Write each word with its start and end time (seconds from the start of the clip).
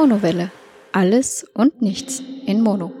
Monowelle. 0.00 0.52
Alles 0.92 1.44
und 1.54 1.82
nichts 1.82 2.22
in 2.46 2.60
Mono. 2.60 2.92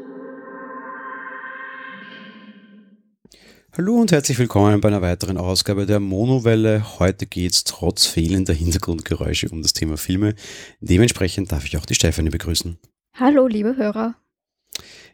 Hallo 3.70 4.00
und 4.00 4.10
herzlich 4.10 4.36
willkommen 4.36 4.80
bei 4.80 4.88
einer 4.88 5.00
weiteren 5.00 5.36
Ausgabe 5.36 5.86
der 5.86 6.00
Monowelle. 6.00 6.98
Heute 6.98 7.26
geht 7.26 7.52
es 7.52 7.62
trotz 7.62 8.06
fehlender 8.06 8.52
Hintergrundgeräusche 8.52 9.48
um 9.50 9.62
das 9.62 9.74
Thema 9.74 9.96
Filme. 9.96 10.34
Dementsprechend 10.80 11.52
darf 11.52 11.64
ich 11.66 11.76
auch 11.76 11.86
die 11.86 11.94
Stefanie 11.94 12.30
begrüßen. 12.30 12.80
Hallo, 13.14 13.46
liebe 13.46 13.76
Hörer. 13.76 14.16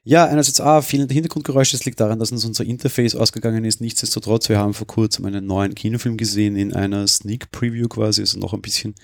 Ja, 0.05 0.25
einerseits 0.25 0.63
A, 0.63 0.81
fehlende 0.81 1.13
Hintergrundgeräusche, 1.13 1.77
das 1.77 1.85
liegt 1.85 2.01
daran, 2.01 2.19
dass 2.19 2.33
uns 2.33 2.47
unser 2.47 2.65
Interface 2.65 3.15
ausgegangen 3.15 3.67
ist. 3.67 3.83
Nichtsdestotrotz, 3.83 4.49
wir 4.49 4.57
haben 4.57 4.73
vor 4.73 4.87
kurzem 4.87 5.27
einen 5.27 5.45
neuen 5.45 5.75
Kinofilm 5.75 6.17
gesehen 6.17 6.57
in 6.57 6.73
einer 6.73 7.07
Sneak 7.07 7.51
Preview 7.51 7.89
quasi, 7.89 8.23
also 8.23 8.39
noch 8.39 8.55
ein 8.55 8.63
bisschen 8.63 8.95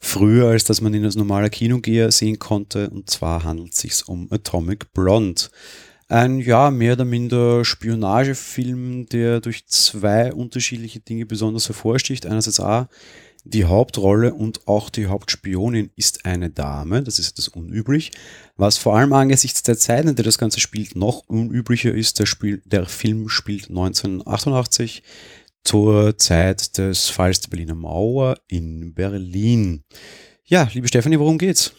früher, 0.00 0.48
als 0.48 0.64
dass 0.64 0.80
man 0.80 0.94
ihn 0.94 1.04
als 1.04 1.14
normaler 1.14 1.50
Kinogeher 1.50 2.10
sehen 2.10 2.38
konnte. 2.38 2.90
Und 2.90 3.10
zwar 3.10 3.44
handelt 3.44 3.74
es 3.74 3.80
sich 3.80 4.08
um 4.08 4.26
Atomic 4.30 4.92
Blonde. 4.92 5.42
Ein, 6.08 6.40
ja, 6.40 6.72
mehr 6.72 6.94
oder 6.94 7.04
minder 7.04 7.64
Spionagefilm, 7.64 9.06
der 9.06 9.40
durch 9.40 9.66
zwei 9.68 10.32
unterschiedliche 10.32 10.98
Dinge 10.98 11.24
besonders 11.24 11.68
hervorsticht. 11.68 12.26
Einerseits 12.26 12.58
A, 12.58 12.88
die 13.44 13.64
Hauptrolle 13.64 14.34
und 14.34 14.66
auch 14.66 14.90
die 14.90 15.06
Hauptspionin 15.06 15.90
ist 15.96 16.26
eine 16.26 16.50
Dame, 16.50 17.02
das 17.02 17.18
ist 17.18 17.38
das 17.38 17.48
unüblich. 17.48 18.12
Was 18.56 18.76
vor 18.76 18.96
allem 18.96 19.12
angesichts 19.12 19.62
der 19.62 19.78
Zeit, 19.78 20.04
in 20.04 20.14
der 20.14 20.24
das 20.24 20.36
Ganze 20.36 20.60
spielt, 20.60 20.94
noch 20.94 21.22
unüblicher 21.26 21.94
ist, 21.94 22.18
der, 22.18 22.26
Spiel, 22.26 22.60
der 22.66 22.86
Film 22.86 23.28
spielt 23.28 23.70
1988 23.70 25.02
zur 25.64 26.18
Zeit 26.18 26.78
des 26.78 27.08
Falls 27.08 27.40
der 27.40 27.50
Berliner 27.50 27.74
Mauer 27.74 28.36
in 28.48 28.94
Berlin. 28.94 29.84
Ja, 30.44 30.68
liebe 30.72 30.88
Stefanie, 30.88 31.18
worum 31.18 31.38
geht's? 31.38 31.74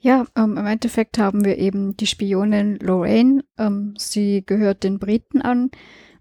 Ja, 0.00 0.26
ähm, 0.36 0.56
im 0.56 0.66
Endeffekt 0.66 1.18
haben 1.18 1.44
wir 1.44 1.58
eben 1.58 1.96
die 1.96 2.06
Spionin 2.06 2.78
Lorraine. 2.78 3.42
Ähm, 3.58 3.94
sie 3.98 4.44
gehört 4.46 4.84
den 4.84 4.98
Briten 4.98 5.42
an 5.42 5.70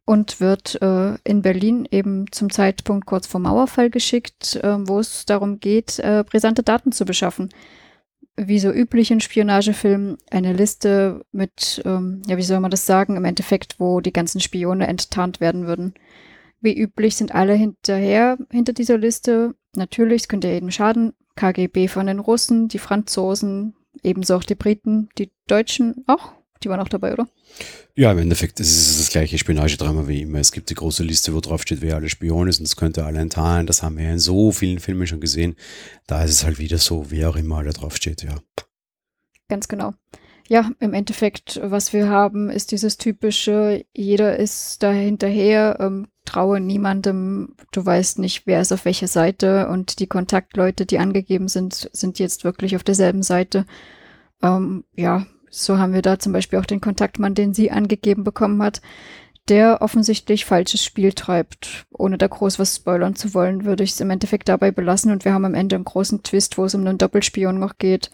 und 0.03 0.39
wird 0.39 0.81
äh, 0.81 1.15
in 1.23 1.41
Berlin 1.41 1.87
eben 1.91 2.31
zum 2.31 2.49
Zeitpunkt 2.49 3.05
kurz 3.05 3.27
vor 3.27 3.39
Mauerfall 3.39 3.89
geschickt, 3.89 4.55
äh, 4.55 4.77
wo 4.87 4.99
es 4.99 5.25
darum 5.25 5.59
geht, 5.59 5.99
äh, 5.99 6.23
brisante 6.27 6.63
Daten 6.63 6.91
zu 6.91 7.05
beschaffen. 7.05 7.49
Wie 8.35 8.59
so 8.59 8.71
üblich 8.71 9.11
in 9.11 9.19
Spionagefilmen 9.19 10.17
eine 10.31 10.53
Liste 10.53 11.25
mit, 11.31 11.81
ähm, 11.85 12.21
ja, 12.27 12.37
wie 12.37 12.43
soll 12.43 12.59
man 12.59 12.71
das 12.71 12.85
sagen, 12.85 13.15
im 13.15 13.25
Endeffekt, 13.25 13.79
wo 13.79 13.99
die 13.99 14.13
ganzen 14.13 14.39
Spione 14.39 14.87
enttarnt 14.87 15.39
werden 15.39 15.67
würden. 15.67 15.93
Wie 16.61 16.77
üblich 16.77 17.15
sind 17.15 17.33
alle 17.35 17.53
hinterher 17.53 18.37
hinter 18.51 18.73
dieser 18.73 18.97
Liste. 18.97 19.55
Natürlich, 19.75 20.23
es 20.23 20.27
könnte 20.27 20.47
jedem 20.47 20.71
schaden. 20.71 21.13
KGB 21.35 21.87
von 21.87 22.07
den 22.07 22.19
Russen, 22.19 22.67
die 22.67 22.79
Franzosen, 22.79 23.75
ebenso 24.03 24.35
auch 24.35 24.43
die 24.43 24.55
Briten, 24.55 25.09
die 25.17 25.31
Deutschen 25.47 26.03
auch. 26.07 26.33
Die 26.63 26.69
waren 26.69 26.79
auch 26.79 26.89
dabei, 26.89 27.13
oder? 27.13 27.27
Ja, 27.95 28.11
im 28.11 28.17
Endeffekt 28.17 28.59
ist 28.59 28.75
es 28.75 28.97
das 28.97 29.09
gleiche 29.11 29.37
Spionagedrama 29.37 30.07
wie 30.07 30.23
immer. 30.23 30.39
Es 30.39 30.51
gibt 30.51 30.71
die 30.71 30.75
große 30.75 31.03
Liste, 31.03 31.35
wo 31.35 31.39
drauf 31.39 31.61
steht, 31.61 31.81
wer 31.81 31.95
alle 31.95 32.09
Spion 32.09 32.47
ist 32.47 32.59
und 32.59 32.67
das 32.67 32.75
könnte 32.75 33.05
alle 33.05 33.19
enttarnen. 33.19 33.67
Das 33.67 33.83
haben 33.83 33.97
wir 33.97 34.05
ja 34.05 34.13
in 34.13 34.19
so 34.19 34.51
vielen 34.51 34.79
Filmen 34.79 35.05
schon 35.05 35.21
gesehen. 35.21 35.55
Da 36.07 36.23
ist 36.23 36.31
es 36.31 36.43
halt 36.43 36.57
wieder 36.57 36.79
so, 36.79 37.11
wer 37.11 37.29
auch 37.29 37.35
immer 37.35 37.57
alle 37.57 37.73
drauf 37.73 37.95
steht, 37.95 38.23
ja. 38.23 38.35
Ganz 39.49 39.67
genau. 39.67 39.93
Ja, 40.49 40.71
im 40.79 40.93
Endeffekt, 40.93 41.59
was 41.61 41.93
wir 41.93 42.09
haben, 42.09 42.49
ist 42.49 42.71
dieses 42.71 42.97
typische, 42.97 43.85
jeder 43.93 44.37
ist 44.37 44.81
da 44.81 44.91
hinterher, 44.91 45.77
ähm, 45.79 46.07
traue 46.27 46.59
niemandem, 46.59 47.55
du 47.71 47.85
weißt 47.85 48.19
nicht, 48.19 48.45
wer 48.45 48.61
ist 48.61 48.71
auf 48.71 48.85
welcher 48.85 49.07
Seite 49.07 49.67
und 49.69 49.99
die 49.99 50.07
Kontaktleute, 50.07 50.85
die 50.85 50.99
angegeben 50.99 51.47
sind, 51.47 51.89
sind 51.93 52.19
jetzt 52.19 52.43
wirklich 52.43 52.75
auf 52.75 52.83
derselben 52.83 53.23
Seite. 53.23 53.65
Ähm, 54.43 54.83
ja, 54.95 55.25
so 55.49 55.77
haben 55.77 55.93
wir 55.93 56.01
da 56.01 56.19
zum 56.19 56.33
Beispiel 56.33 56.59
auch 56.59 56.65
den 56.65 56.81
Kontaktmann, 56.81 57.33
den 57.33 57.53
sie 57.53 57.71
angegeben 57.71 58.23
bekommen 58.23 58.61
hat, 58.61 58.81
der 59.47 59.81
offensichtlich 59.81 60.45
falsches 60.45 60.83
Spiel 60.83 61.13
treibt. 61.13 61.85
Ohne 61.91 62.17
da 62.17 62.27
groß 62.27 62.59
was 62.59 62.75
spoilern 62.75 63.15
zu 63.15 63.33
wollen, 63.33 63.65
würde 63.65 63.83
ich 63.83 63.91
es 63.91 64.01
im 64.01 64.09
Endeffekt 64.09 64.49
dabei 64.49 64.71
belassen 64.71 65.11
und 65.11 65.25
wir 65.25 65.33
haben 65.33 65.45
am 65.45 65.53
Ende 65.53 65.75
einen 65.75 65.85
großen 65.85 66.23
Twist, 66.23 66.57
wo 66.57 66.65
es 66.65 66.75
um 66.75 66.85
einen 66.85 66.97
Doppelspion 66.97 67.57
noch 67.57 67.77
geht. 67.77 68.11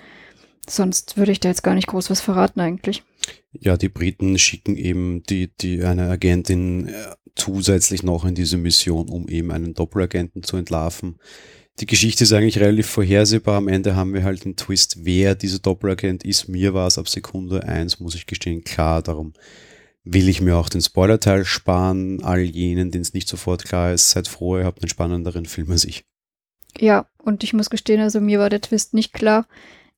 Sonst 0.69 1.18
würde 1.18 1.31
ich 1.31 1.40
da 1.40 1.50
jetzt 1.50 1.63
gar 1.63 1.75
nicht 1.75 1.88
groß 1.88 2.09
was 2.09 2.22
verraten 2.22 2.62
eigentlich. 2.62 3.03
Ja, 3.52 3.78
die 3.78 3.90
Briten 3.90 4.38
schicken 4.38 4.75
eben 4.75 5.23
die, 5.23 5.52
die 5.57 5.84
eine 5.84 6.09
Agentin 6.09 6.88
äh, 6.88 6.94
zusätzlich 7.35 8.03
noch 8.03 8.25
in 8.25 8.35
diese 8.35 8.57
Mission, 8.57 9.09
um 9.09 9.27
eben 9.27 9.51
einen 9.51 9.73
Doppelagenten 9.73 10.44
zu 10.44 10.57
entlarven. 10.57 11.17
Die 11.79 11.88
Geschichte 11.88 12.23
ist 12.23 12.33
eigentlich 12.33 12.59
relativ 12.59 12.88
vorhersehbar. 12.88 13.57
Am 13.57 13.67
Ende 13.67 13.95
haben 13.95 14.13
wir 14.13 14.23
halt 14.23 14.45
den 14.45 14.55
Twist, 14.55 15.05
wer 15.05 15.33
dieser 15.33 15.59
Doppelagent 15.59 16.23
ist. 16.23 16.47
Mir 16.47 16.73
war 16.73 16.88
es 16.88 16.99
ab 16.99 17.09
Sekunde 17.09 17.63
eins, 17.63 17.99
muss 17.99 18.13
ich 18.13 18.27
gestehen, 18.27 18.63
klar. 18.63 19.01
Darum 19.01 19.33
will 20.03 20.29
ich 20.29 20.39
mir 20.39 20.55
auch 20.55 20.69
den 20.69 20.81
Spoilerteil 20.81 21.45
sparen. 21.45 22.23
All 22.23 22.41
jenen, 22.41 22.91
denen 22.91 23.01
es 23.01 23.13
nicht 23.13 23.27
sofort 23.27 23.66
klar 23.66 23.91
ist, 23.91 24.11
seid 24.11 24.27
froh, 24.27 24.57
ihr 24.57 24.66
habt 24.66 24.83
einen 24.83 24.89
spannenderen 24.89 25.45
Film 25.45 25.72
als 25.72 25.85
ich. 25.85 26.05
Ja, 26.77 27.07
und 27.17 27.43
ich 27.43 27.53
muss 27.53 27.69
gestehen, 27.69 28.01
also 28.01 28.19
mir 28.19 28.39
war 28.39 28.49
der 28.49 28.61
Twist 28.61 28.93
nicht 28.93 29.13
klar. 29.13 29.47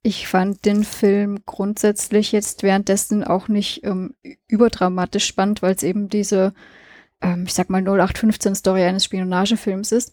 Ich 0.02 0.28
fand 0.28 0.66
den 0.66 0.84
Film 0.84 1.40
grundsätzlich 1.46 2.32
jetzt 2.32 2.64
währenddessen 2.64 3.24
auch 3.24 3.48
nicht 3.48 3.84
ähm, 3.84 4.14
überdramatisch 4.48 5.26
spannend, 5.26 5.62
weil 5.62 5.74
es 5.74 5.84
eben 5.84 6.10
diese, 6.10 6.54
ähm, 7.26 7.44
ich 7.48 7.54
sag 7.54 7.70
mal, 7.70 7.82
0815-Story 7.82 8.84
eines 8.84 9.06
Spionagefilms 9.06 9.92
ist. 9.92 10.12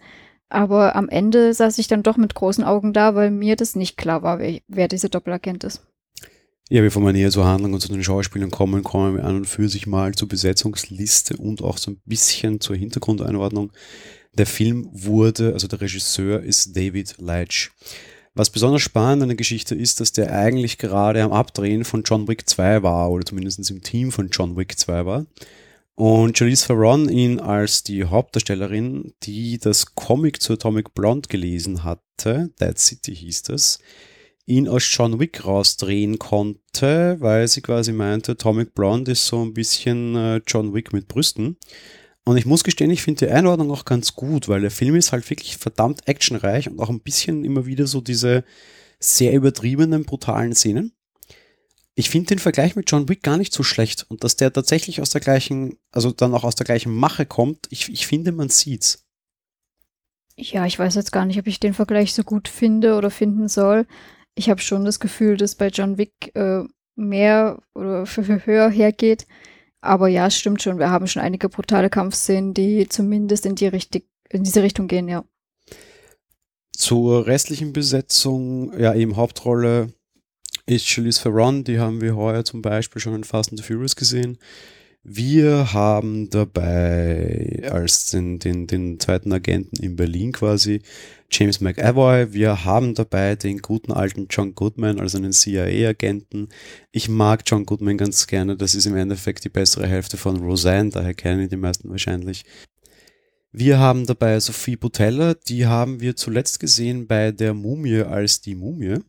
Aber 0.48 0.96
am 0.96 1.08
Ende 1.08 1.54
saß 1.54 1.78
ich 1.78 1.88
dann 1.88 2.02
doch 2.02 2.16
mit 2.16 2.34
großen 2.34 2.64
Augen 2.64 2.92
da, 2.92 3.14
weil 3.14 3.30
mir 3.30 3.56
das 3.56 3.76
nicht 3.76 3.96
klar 3.96 4.22
war, 4.22 4.38
wer, 4.38 4.60
wer 4.68 4.88
dieser 4.88 5.08
Doppelagent 5.08 5.64
ist. 5.64 5.82
Ja, 6.68 6.80
bevor 6.80 7.02
wir 7.02 7.12
näher 7.12 7.30
zur 7.30 7.44
Handlung 7.44 7.74
und 7.74 7.80
zu 7.80 7.88
den 7.88 8.02
Schauspielern 8.02 8.50
kommen, 8.50 8.82
kommen 8.82 9.16
wir 9.16 9.24
an 9.24 9.36
und 9.36 9.46
für 9.46 9.68
sich 9.68 9.86
mal 9.86 10.14
zur 10.14 10.28
Besetzungsliste 10.28 11.36
und 11.36 11.62
auch 11.62 11.76
so 11.76 11.90
ein 11.90 12.00
bisschen 12.04 12.60
zur 12.60 12.76
Hintergrundeinordnung. 12.76 13.72
Der 14.38 14.46
Film 14.46 14.88
wurde, 14.92 15.52
also 15.52 15.68
der 15.68 15.82
Regisseur 15.82 16.42
ist 16.42 16.74
David 16.74 17.16
Leitch. 17.18 17.72
Was 18.34 18.48
besonders 18.48 18.80
spannend 18.80 19.22
an 19.22 19.28
der 19.28 19.36
Geschichte 19.36 19.74
ist, 19.74 20.00
dass 20.00 20.12
der 20.12 20.32
eigentlich 20.32 20.78
gerade 20.78 21.22
am 21.22 21.32
Abdrehen 21.32 21.84
von 21.84 22.02
John 22.02 22.26
Wick 22.28 22.48
2 22.48 22.82
war, 22.82 23.10
oder 23.10 23.26
zumindest 23.26 23.70
im 23.70 23.82
Team 23.82 24.10
von 24.10 24.30
John 24.30 24.56
Wick 24.56 24.78
2 24.78 25.04
war. 25.04 25.26
Und 25.94 26.38
Charlize 26.38 26.68
Theron 26.68 27.08
ihn 27.08 27.38
als 27.38 27.82
die 27.82 28.04
Hauptdarstellerin, 28.04 29.12
die 29.22 29.58
das 29.58 29.94
Comic 29.94 30.40
zu 30.40 30.54
Atomic 30.54 30.94
Blonde 30.94 31.28
gelesen 31.28 31.84
hatte, 31.84 32.50
Dead 32.60 32.78
City 32.78 33.14
hieß 33.14 33.42
das, 33.42 33.78
ihn 34.46 34.68
als 34.68 34.88
John 34.90 35.20
Wick 35.20 35.44
rausdrehen 35.44 36.18
konnte, 36.18 37.16
weil 37.20 37.46
sie 37.46 37.60
quasi 37.60 37.92
meinte, 37.92 38.32
Atomic 38.32 38.74
Blonde 38.74 39.12
ist 39.12 39.26
so 39.26 39.44
ein 39.44 39.52
bisschen 39.52 40.16
äh, 40.16 40.40
John 40.46 40.72
Wick 40.74 40.92
mit 40.92 41.08
Brüsten. 41.08 41.58
Und 42.24 42.36
ich 42.36 42.46
muss 42.46 42.64
gestehen, 42.64 42.90
ich 42.90 43.02
finde 43.02 43.26
die 43.26 43.32
Einordnung 43.32 43.70
auch 43.70 43.84
ganz 43.84 44.14
gut, 44.14 44.48
weil 44.48 44.60
der 44.60 44.70
Film 44.70 44.94
ist 44.94 45.12
halt 45.12 45.28
wirklich 45.28 45.56
verdammt 45.56 46.08
actionreich 46.08 46.70
und 46.70 46.80
auch 46.80 46.88
ein 46.88 47.00
bisschen 47.00 47.44
immer 47.44 47.66
wieder 47.66 47.86
so 47.86 48.00
diese 48.00 48.44
sehr 48.98 49.32
übertriebenen, 49.32 50.04
brutalen 50.04 50.54
Szenen 50.54 50.92
ich 51.94 52.08
finde 52.08 52.28
den 52.28 52.38
Vergleich 52.38 52.74
mit 52.74 52.90
John 52.90 53.08
Wick 53.08 53.22
gar 53.22 53.36
nicht 53.36 53.52
so 53.52 53.62
schlecht 53.62 54.06
und 54.08 54.24
dass 54.24 54.36
der 54.36 54.52
tatsächlich 54.52 55.00
aus 55.00 55.10
der 55.10 55.20
gleichen, 55.20 55.78
also 55.90 56.10
dann 56.10 56.34
auch 56.34 56.44
aus 56.44 56.54
der 56.54 56.64
gleichen 56.64 56.94
Mache 56.94 57.26
kommt, 57.26 57.66
ich, 57.70 57.90
ich 57.90 58.06
finde, 58.06 58.32
man 58.32 58.48
sieht's. 58.48 59.06
Ja, 60.36 60.64
ich 60.64 60.78
weiß 60.78 60.94
jetzt 60.94 61.12
gar 61.12 61.26
nicht, 61.26 61.38
ob 61.38 61.46
ich 61.46 61.60
den 61.60 61.74
Vergleich 61.74 62.14
so 62.14 62.24
gut 62.24 62.48
finde 62.48 62.96
oder 62.96 63.10
finden 63.10 63.48
soll. 63.48 63.86
Ich 64.34 64.48
habe 64.48 64.62
schon 64.62 64.86
das 64.86 64.98
Gefühl, 64.98 65.36
dass 65.36 65.54
bei 65.54 65.68
John 65.68 65.98
Wick 65.98 66.34
äh, 66.34 66.64
mehr 66.96 67.62
oder 67.74 68.06
höher 68.06 68.70
hergeht. 68.70 69.26
Aber 69.82 70.08
ja, 70.08 70.28
es 70.28 70.38
stimmt 70.38 70.62
schon. 70.62 70.78
Wir 70.78 70.90
haben 70.90 71.06
schon 71.06 71.22
einige 71.22 71.50
brutale 71.50 71.90
Kampfszenen, 71.90 72.54
die 72.54 72.88
zumindest 72.88 73.44
in 73.44 73.56
die 73.56 73.66
richtig, 73.66 74.08
in 74.30 74.42
diese 74.44 74.62
Richtung 74.62 74.88
gehen, 74.88 75.08
ja. 75.08 75.24
Zur 76.74 77.26
restlichen 77.26 77.74
Besetzung, 77.74 78.78
ja, 78.78 78.94
eben 78.94 79.16
Hauptrolle 79.16 79.92
ist 80.66 80.86
Charlize 80.86 81.22
Theron, 81.22 81.64
die 81.64 81.78
haben 81.78 82.00
wir 82.00 82.16
heuer 82.16 82.44
zum 82.44 82.62
Beispiel 82.62 83.00
schon 83.00 83.14
in 83.14 83.24
Fast 83.24 83.50
and 83.50 83.60
the 83.60 83.66
Furious 83.66 83.96
gesehen. 83.96 84.38
Wir 85.04 85.72
haben 85.72 86.30
dabei 86.30 87.68
als 87.68 88.10
den, 88.10 88.38
den, 88.38 88.68
den 88.68 89.00
zweiten 89.00 89.32
Agenten 89.32 89.82
in 89.82 89.96
Berlin 89.96 90.30
quasi 90.30 90.82
James 91.28 91.60
McAvoy. 91.60 92.32
Wir 92.32 92.64
haben 92.64 92.94
dabei 92.94 93.34
den 93.34 93.58
guten 93.58 93.90
alten 93.90 94.28
John 94.30 94.54
Goodman, 94.54 95.00
also 95.00 95.18
einen 95.18 95.32
CIA-Agenten. 95.32 96.50
Ich 96.92 97.08
mag 97.08 97.42
John 97.44 97.66
Goodman 97.66 97.98
ganz 97.98 98.28
gerne. 98.28 98.56
Das 98.56 98.76
ist 98.76 98.86
im 98.86 98.94
Endeffekt 98.94 99.42
die 99.42 99.48
bessere 99.48 99.88
Hälfte 99.88 100.16
von 100.16 100.36
Roseanne, 100.36 100.90
daher 100.90 101.14
kennen 101.14 101.48
die 101.48 101.56
meisten 101.56 101.90
wahrscheinlich. 101.90 102.44
Wir 103.50 103.78
haben 103.78 104.06
dabei 104.06 104.38
Sophie 104.38 104.76
Butella, 104.76 105.34
die 105.34 105.66
haben 105.66 106.00
wir 106.00 106.14
zuletzt 106.14 106.60
gesehen 106.60 107.08
bei 107.08 107.32
der 107.32 107.54
Mumie 107.54 108.02
als 108.02 108.40
die 108.40 108.54
Mumie. 108.54 109.00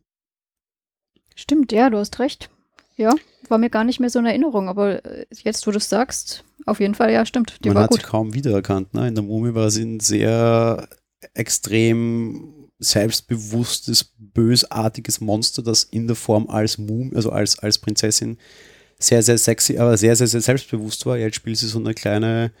Stimmt, 1.34 1.72
ja, 1.72 1.90
du 1.90 1.98
hast 1.98 2.18
recht. 2.18 2.50
Ja, 2.96 3.14
war 3.48 3.58
mir 3.58 3.70
gar 3.70 3.84
nicht 3.84 3.98
mehr 3.98 4.10
so 4.10 4.20
in 4.20 4.26
Erinnerung, 4.26 4.68
aber 4.68 5.04
äh, 5.04 5.26
jetzt, 5.42 5.66
wo 5.66 5.70
du 5.70 5.78
es 5.78 5.88
sagst, 5.88 6.44
auf 6.66 6.80
jeden 6.80 6.94
Fall, 6.94 7.12
ja, 7.12 7.26
stimmt. 7.26 7.58
Die 7.64 7.68
Man 7.68 7.78
hat 7.78 7.90
gut. 7.90 8.00
sie 8.00 8.06
kaum 8.06 8.34
wiedererkannt. 8.34 8.94
Ne? 8.94 9.08
In 9.08 9.14
der 9.14 9.24
Mumie 9.24 9.54
war 9.54 9.70
sie 9.70 9.84
ein 9.84 10.00
sehr 10.00 10.88
extrem 11.34 12.68
selbstbewusstes, 12.78 14.12
bösartiges 14.18 15.20
Monster, 15.20 15.62
das 15.62 15.84
in 15.84 16.06
der 16.06 16.16
Form 16.16 16.48
als 16.48 16.78
Mum, 16.78 17.12
also 17.14 17.30
als, 17.30 17.58
als 17.58 17.78
Prinzessin 17.78 18.38
sehr, 18.98 19.22
sehr 19.22 19.38
sexy, 19.38 19.78
aber 19.78 19.96
sehr, 19.96 20.16
sehr, 20.16 20.26
sehr 20.26 20.40
selbstbewusst 20.40 21.04
war. 21.06 21.16
Jetzt 21.16 21.36
spielt 21.36 21.58
sie 21.58 21.66
so 21.66 21.78
eine 21.78 21.94
kleine 21.94 22.52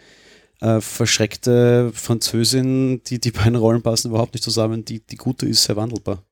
äh, 0.60 0.80
verschreckte 0.80 1.92
Französin, 1.94 3.02
die 3.04 3.20
die 3.20 3.30
beiden 3.30 3.56
Rollen 3.56 3.82
passen 3.82 4.08
überhaupt 4.08 4.34
nicht 4.34 4.44
zusammen. 4.44 4.84
Die, 4.84 5.00
die 5.00 5.16
gute 5.16 5.46
ist 5.46 5.64
sehr 5.64 5.76
wandelbar. 5.76 6.22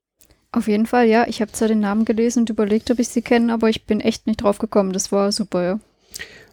Auf 0.53 0.69
jeden 0.69 0.87
Fall, 0.87 1.09
ja. 1.09 1.27
Ich 1.27 1.41
habe 1.41 1.53
zwar 1.53 1.69
den 1.69 1.81
Namen 1.81 2.05
gelesen 2.05 2.41
und 2.41 2.51
überlegt, 2.51 2.91
ob 2.91 2.99
ich 2.99 3.09
sie 3.09 3.23
kenne, 3.23 3.53
aber 3.53 3.71
ich 3.71 3.87
bin 3.87 4.01
echt 4.01 4.27
nicht 4.27 4.43
drauf 4.43 4.59
gekommen. 4.59 4.93
Das 4.93 5.11
war 5.11 5.33
super, 5.33 5.65
ja. 5.65 5.81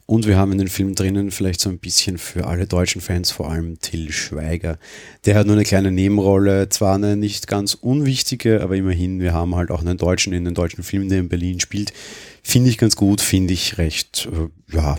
Und 0.05 0.25
wir 0.25 0.37
haben 0.37 0.53
in 0.53 0.57
den 0.57 0.69
Film 0.69 0.95
drinnen 0.95 1.29
vielleicht 1.29 1.59
so 1.61 1.69
ein 1.69 1.77
bisschen 1.77 2.17
für 2.17 2.47
alle 2.47 2.65
deutschen 2.65 2.99
Fans, 2.99 3.29
vor 3.29 3.51
allem 3.51 3.79
Till 3.79 4.11
Schweiger. 4.11 4.79
Der 5.25 5.35
hat 5.35 5.45
nur 5.45 5.55
eine 5.55 5.65
kleine 5.65 5.91
Nebenrolle, 5.91 6.67
zwar 6.69 6.95
eine 6.95 7.15
nicht 7.15 7.45
ganz 7.45 7.75
unwichtige, 7.75 8.63
aber 8.63 8.75
immerhin, 8.75 9.19
wir 9.19 9.33
haben 9.33 9.55
halt 9.55 9.69
auch 9.69 9.81
einen 9.81 9.99
Deutschen 9.99 10.33
in 10.33 10.45
den 10.45 10.55
deutschen 10.55 10.83
Film, 10.83 11.09
der 11.09 11.19
in 11.19 11.29
Berlin 11.29 11.59
spielt. 11.59 11.93
Finde 12.41 12.71
ich 12.71 12.79
ganz 12.79 12.95
gut, 12.95 13.21
finde 13.21 13.53
ich 13.53 13.77
recht, 13.77 14.27
äh, 14.31 14.75
ja, 14.75 14.97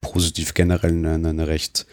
positiv 0.00 0.54
generell 0.54 0.90
eine, 0.90 1.28
eine, 1.28 1.46
recht 1.46 1.86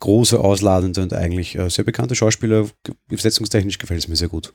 große, 0.00 0.40
ausladende 0.40 1.00
und 1.00 1.12
eigentlich 1.12 1.56
äh, 1.56 1.70
sehr 1.70 1.84
bekannte 1.84 2.16
Schauspieler. 2.16 2.68
Besetzungstechnisch 3.06 3.78
gefällt 3.78 4.00
es 4.00 4.08
mir 4.08 4.16
sehr 4.16 4.28
gut. 4.28 4.52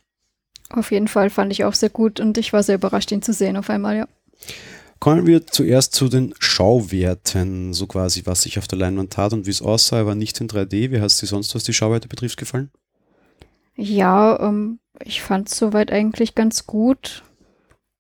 Auf 0.69 0.91
jeden 0.91 1.07
Fall 1.07 1.29
fand 1.29 1.51
ich 1.51 1.63
auch 1.63 1.73
sehr 1.73 1.89
gut 1.89 2.19
und 2.19 2.37
ich 2.37 2.53
war 2.53 2.63
sehr 2.63 2.75
überrascht, 2.75 3.11
ihn 3.11 3.21
zu 3.21 3.33
sehen 3.33 3.57
auf 3.57 3.69
einmal, 3.69 3.97
ja. 3.97 4.07
Kommen 4.99 5.25
wir 5.25 5.47
zuerst 5.47 5.95
zu 5.95 6.09
den 6.09 6.33
Schauwerten, 6.39 7.73
so 7.73 7.87
quasi, 7.87 8.25
was 8.25 8.41
sich 8.41 8.59
auf 8.59 8.67
der 8.67 8.79
Leinwand 8.79 9.13
tat 9.13 9.31
und 9.31 9.45
wie 9.45 9.51
es 9.51 9.61
aussah, 9.61 10.01
aber 10.01 10.13
nicht 10.13 10.39
in 10.41 10.49
3D. 10.49 10.91
Wie 10.91 10.99
hast 10.99 11.21
du 11.21 11.25
sonst, 11.25 11.55
was 11.55 11.63
die 11.63 11.73
Schauwerte 11.73 12.09
betrifft, 12.09 12.37
gefallen? 12.37 12.69
Ja, 13.75 14.37
ähm, 14.41 14.79
ich 15.01 15.21
fand 15.21 15.47
es 15.47 15.57
soweit 15.57 15.89
eigentlich 15.93 16.35
ganz 16.35 16.67
gut. 16.67 17.23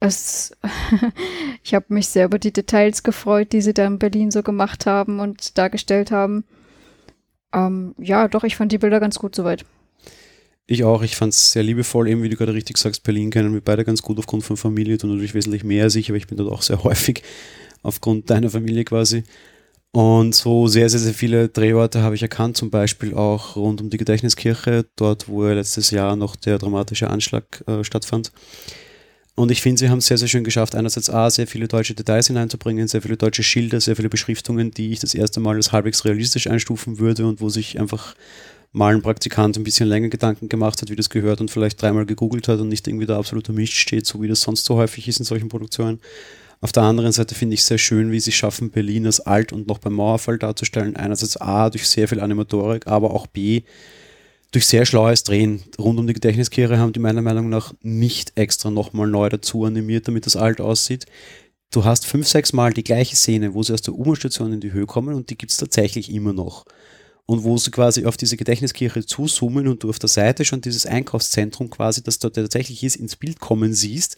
Es, 0.01 0.51
ich 1.63 1.73
habe 1.73 1.85
mich 1.87 2.09
sehr 2.09 2.25
über 2.25 2.37
die 2.37 2.51
Details 2.51 3.01
gefreut, 3.01 3.53
die 3.53 3.61
sie 3.61 3.73
da 3.73 3.87
in 3.87 3.97
Berlin 3.97 4.29
so 4.29 4.43
gemacht 4.43 4.85
haben 4.85 5.21
und 5.21 5.57
dargestellt 5.57 6.11
haben. 6.11 6.43
Ähm, 7.53 7.95
ja, 7.97 8.27
doch, 8.27 8.43
ich 8.43 8.57
fand 8.57 8.73
die 8.73 8.77
Bilder 8.77 8.99
ganz 8.99 9.19
gut 9.19 9.35
soweit. 9.35 9.63
Ich 10.71 10.83
auch, 10.83 11.01
ich 11.01 11.15
fand 11.15 11.33
es 11.33 11.53
sehr 11.53 11.63
liebevoll, 11.63 12.07
eben 12.07 12.21
wie 12.21 12.29
du 12.29 12.35
gerade 12.35 12.53
richtig 12.53 12.77
sagst, 12.77 13.01
Berlin 13.01 13.31
kennen 13.31 13.51
wir 13.55 13.59
beide 13.59 13.83
ganz 13.83 14.03
gut 14.03 14.19
aufgrund 14.19 14.43
von 14.43 14.55
Familie, 14.55 14.99
du 14.99 15.07
natürlich 15.07 15.33
wesentlich 15.33 15.63
mehr 15.63 15.85
als 15.85 15.95
ich, 15.95 16.09
aber 16.09 16.17
ich 16.17 16.27
bin 16.27 16.37
dort 16.37 16.51
auch 16.51 16.61
sehr 16.61 16.83
häufig 16.83 17.23
aufgrund 17.81 18.29
deiner 18.29 18.51
Familie 18.51 18.83
quasi. 18.83 19.23
Und 19.89 20.35
so 20.35 20.67
sehr, 20.67 20.87
sehr, 20.87 20.99
sehr 20.99 21.15
viele 21.15 21.49
Drehorte 21.49 22.03
habe 22.03 22.13
ich 22.13 22.21
erkannt, 22.21 22.55
zum 22.55 22.69
Beispiel 22.69 23.15
auch 23.15 23.55
rund 23.55 23.81
um 23.81 23.89
die 23.89 23.97
Gedächtniskirche, 23.97 24.85
dort, 24.95 25.27
wo 25.27 25.43
letztes 25.43 25.89
Jahr 25.89 26.15
noch 26.15 26.35
der 26.35 26.59
dramatische 26.59 27.09
Anschlag 27.09 27.63
äh, 27.65 27.83
stattfand. 27.83 28.31
Und 29.33 29.49
ich 29.49 29.63
finde, 29.63 29.79
sie 29.79 29.89
haben 29.89 29.97
es 29.97 30.05
sehr, 30.05 30.19
sehr 30.19 30.27
schön 30.27 30.43
geschafft, 30.43 30.75
einerseits 30.75 31.09
A, 31.09 31.31
sehr 31.31 31.47
viele 31.47 31.67
deutsche 31.67 31.95
Details 31.95 32.27
hineinzubringen, 32.27 32.87
sehr 32.87 33.01
viele 33.01 33.17
deutsche 33.17 33.41
Schilder, 33.41 33.81
sehr 33.81 33.95
viele 33.95 34.09
Beschriftungen, 34.09 34.69
die 34.69 34.91
ich 34.91 34.99
das 34.99 35.15
erste 35.15 35.39
Mal 35.39 35.55
als 35.55 35.71
halbwegs 35.71 36.05
realistisch 36.05 36.45
einstufen 36.45 36.99
würde 36.99 37.25
und 37.25 37.41
wo 37.41 37.49
sich 37.49 37.79
einfach 37.79 38.13
mal 38.71 38.93
ein 38.93 39.01
Praktikant 39.01 39.57
ein 39.57 39.63
bisschen 39.63 39.87
länger 39.87 40.09
Gedanken 40.09 40.49
gemacht 40.49 40.81
hat, 40.81 40.89
wie 40.89 40.95
das 40.95 41.09
gehört 41.09 41.41
und 41.41 41.49
vielleicht 41.49 41.81
dreimal 41.81 42.05
gegoogelt 42.05 42.47
hat 42.47 42.59
und 42.59 42.69
nicht 42.69 42.87
irgendwie 42.87 43.05
da 43.05 43.17
absoluter 43.17 43.53
Mist 43.53 43.73
steht, 43.73 44.05
so 44.05 44.21
wie 44.21 44.27
das 44.27 44.41
sonst 44.41 44.65
so 44.65 44.75
häufig 44.75 45.07
ist 45.07 45.19
in 45.19 45.25
solchen 45.25 45.49
Produktionen. 45.49 45.99
Auf 46.61 46.71
der 46.73 46.83
anderen 46.83 47.13
Seite 47.13 47.35
finde 47.35 47.53
ich 47.53 47.63
sehr 47.63 47.77
schön, 47.77 48.11
wie 48.11 48.19
sie 48.19 48.33
schaffen, 48.33 48.69
Berlin 48.69 49.05
als 49.05 49.21
alt 49.21 49.53
und 49.53 49.67
noch 49.67 49.77
beim 49.77 49.93
Mauerfall 49.93 50.37
darzustellen. 50.37 50.95
Einerseits 50.95 51.37
A, 51.37 51.69
durch 51.69 51.87
sehr 51.87 52.07
viel 52.07 52.19
Animatorik, 52.19 52.85
aber 52.85 53.11
auch 53.11 53.27
B, 53.27 53.61
durch 54.51 54.65
sehr 54.67 54.85
schlaues 54.85 55.23
Drehen. 55.23 55.63
Rund 55.79 55.99
um 55.99 56.07
die 56.07 56.13
Gedächtniskehre 56.13 56.77
haben 56.77 56.91
die 56.91 56.99
meiner 56.99 57.21
Meinung 57.21 57.49
nach 57.49 57.73
nicht 57.81 58.33
extra 58.35 58.69
nochmal 58.69 59.07
neu 59.07 59.29
dazu 59.29 59.63
animiert, 59.63 60.07
damit 60.07 60.25
das 60.25 60.35
alt 60.35 60.59
aussieht. 60.59 61.05
Du 61.71 61.85
hast 61.85 62.05
fünf, 62.05 62.27
sechs 62.27 62.51
Mal 62.51 62.73
die 62.73 62.83
gleiche 62.83 63.15
Szene, 63.15 63.53
wo 63.53 63.63
sie 63.63 63.73
aus 63.73 63.81
der 63.81 63.93
U-Bahn-Station 63.93 64.53
in 64.53 64.59
die 64.59 64.73
Höhe 64.73 64.87
kommen 64.87 65.13
und 65.13 65.29
die 65.29 65.37
gibt 65.37 65.51
es 65.51 65.57
tatsächlich 65.57 66.11
immer 66.11 66.33
noch 66.33 66.65
und 67.29 67.43
wo 67.43 67.57
sie 67.57 67.69
quasi 67.69 68.07
auf 68.07 68.17
diese 68.17 68.37
Gedächtniskirche 68.37 69.05
zuzoomen 69.05 69.67
und 69.67 69.83
du 69.83 69.89
auf 69.89 69.99
der 69.99 70.09
Seite 70.09 70.45
schon 70.45 70.61
dieses 70.61 70.87
Einkaufszentrum 70.87 71.69
quasi, 71.69 72.01
das 72.01 72.17
dort 72.17 72.35
tatsächlich 72.35 72.83
ist, 72.83 72.95
ins 72.95 73.15
Bild 73.15 73.39
kommen 73.39 73.75
siehst. 73.75 74.17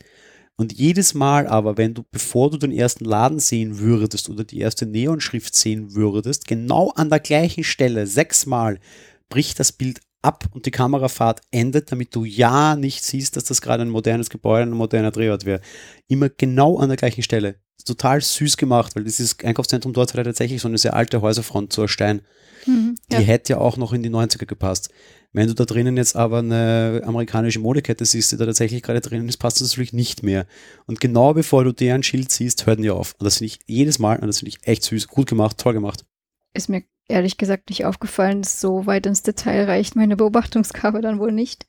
Und 0.56 0.72
jedes 0.72 1.14
Mal 1.14 1.46
aber, 1.46 1.76
wenn 1.76 1.94
du, 1.94 2.04
bevor 2.10 2.50
du 2.50 2.58
den 2.58 2.72
ersten 2.72 3.04
Laden 3.04 3.40
sehen 3.40 3.80
würdest 3.80 4.30
oder 4.30 4.46
die 4.46 4.60
erste 4.60 4.86
Neonschrift 4.86 5.58
sehen 5.58 5.94
würdest, 5.94 6.48
genau 6.48 6.92
an 6.92 7.10
der 7.10 7.20
gleichen 7.20 7.66
Stelle, 7.66 8.08
sechsmal, 8.08 8.80
bricht 9.28 9.60
das 9.60 9.74
Bild 9.74 10.00
ab 10.22 10.46
und 10.54 10.66
die 10.66 10.72
Kamerafahrt 10.72 11.42
endet, 11.52 11.92
damit 11.92 12.16
du 12.16 12.24
ja 12.24 12.78
nicht 12.78 13.04
siehst, 13.04 13.36
dass 13.36 13.44
das 13.44 13.62
gerade 13.62 13.84
ein 13.84 13.90
modernes 13.90 14.30
Gebäude, 14.30 14.72
ein 14.72 14.78
moderner 14.78 15.12
Drehort 15.12 15.44
wäre. 15.44 15.60
Immer 16.08 16.30
genau 16.30 16.78
an 16.78 16.88
der 16.88 16.98
gleichen 16.98 17.24
Stelle. 17.24 17.61
Total 17.84 18.22
süß 18.22 18.58
gemacht, 18.58 18.96
weil 18.96 19.04
dieses 19.04 19.38
Einkaufszentrum 19.40 19.94
dort 19.94 20.12
hat 20.12 20.18
ja 20.18 20.24
tatsächlich 20.24 20.62
so 20.62 20.68
eine 20.68 20.78
sehr 20.78 20.96
alte 20.96 21.22
Häuserfront 21.22 21.74
zu 21.74 21.88
Stein. 21.88 22.22
Mhm, 22.66 22.96
die 23.12 23.16
ja. 23.16 23.22
hätte 23.22 23.54
ja 23.54 23.60
auch 23.60 23.78
noch 23.78 23.94
in 23.94 24.04
die 24.04 24.10
90er 24.10 24.46
gepasst. 24.46 24.90
Wenn 25.34 25.48
du 25.48 25.56
da 25.56 25.66
drinnen 25.66 25.96
jetzt 25.96 26.16
aber 26.16 26.40
eine 26.40 27.02
amerikanische 27.06 27.60
Modekette 27.60 28.06
siehst, 28.06 28.32
die 28.32 28.38
da 28.38 28.46
tatsächlich 28.46 28.84
gerade 28.84 29.00
drinnen 29.00 29.30
ist, 29.30 29.38
passt 29.38 29.62
das 29.62 29.70
natürlich 29.70 29.94
nicht 29.94 30.24
mehr. 30.24 30.46
Und 30.88 31.00
genau 31.00 31.34
bevor 31.34 31.64
du 31.64 31.72
deren 31.72 32.04
Schild 32.04 32.32
siehst, 32.32 32.66
hört 32.66 32.80
die 32.80 32.90
auf. 32.90 33.16
Und 33.18 33.26
das 33.26 33.38
finde 33.38 33.54
ich 33.54 33.60
jedes 33.66 33.98
Mal, 33.98 34.20
und 34.20 34.28
das 34.28 34.40
finde 34.40 34.50
ich 34.50 34.68
echt 34.68 34.84
süß, 34.84 35.08
gut 35.08 35.28
gemacht, 35.28 35.58
toll 35.58 35.74
gemacht. 35.74 36.06
Ist 36.54 36.70
mir 36.70 36.84
ehrlich 37.08 37.38
gesagt 37.38 37.70
nicht 37.70 37.86
aufgefallen, 37.86 38.44
so 38.44 38.86
weit 38.86 39.06
ins 39.06 39.24
Detail 39.24 39.66
reicht 39.66 39.96
meine 39.96 40.18
Beobachtungsgabe 40.18 41.02
dann 41.02 41.20
wohl 41.20 41.32
nicht. 41.32 41.66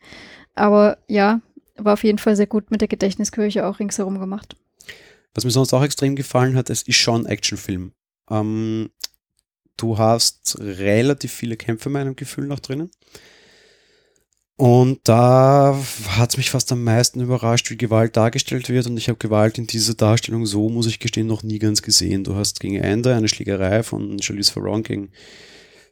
Aber 0.55 0.99
ja, 1.07 1.41
war 1.77 1.95
auf 1.95 2.05
jeden 2.05 2.19
Fall 2.19 2.37
sehr 2.37 2.47
gut 2.47 2.71
mit 2.71 2.81
der 2.81 2.89
Gedächtniskirche 2.89 3.67
auch 3.67 3.79
ringsherum 3.79 4.19
gemacht. 4.19 4.57
Was 5.35 5.45
mir 5.45 5.51
sonst 5.51 5.73
auch 5.73 5.83
extrem 5.83 6.17
gefallen 6.17 6.57
hat, 6.57 6.71
es 6.71 6.83
ist 6.83 6.97
schon 6.97 7.27
ein 7.27 7.27
Actionfilm. 7.27 7.93
Ähm, 8.31 8.91
du 9.77 9.99
hast 9.99 10.59
relativ 10.61 11.33
viele 11.33 11.57
Kämpfe 11.57 11.89
meinem 11.89 12.17
Gefühl 12.17 12.47
noch 12.47 12.61
drinnen. 12.61 12.91
Und 14.57 15.01
da 15.05 15.77
hat 16.09 16.31
es 16.31 16.37
mich 16.37 16.51
fast 16.51 16.71
am 16.71 16.85
meisten 16.85 17.21
überrascht, 17.21 17.71
wie 17.71 17.77
Gewalt 17.77 18.17
dargestellt 18.17 18.69
wird. 18.69 18.87
Und 18.87 18.97
ich 18.97 19.09
habe 19.09 19.19
Gewalt 19.19 19.59
in 19.59 19.67
dieser 19.67 19.95
Darstellung 19.95 20.47
so, 20.47 20.69
muss 20.69 20.87
ich 20.87 21.01
gestehen, 21.01 21.27
noch 21.27 21.43
nie 21.43 21.59
ganz 21.59 21.83
gesehen. 21.83 22.23
Du 22.23 22.37
hast 22.37 22.61
gegen 22.61 22.77
Ende 22.77 23.15
eine 23.15 23.29
Schlägerei 23.29 23.83
von 23.83 24.21
Charlize 24.21 24.53
Theron 24.53 24.83
gegen 24.83 25.11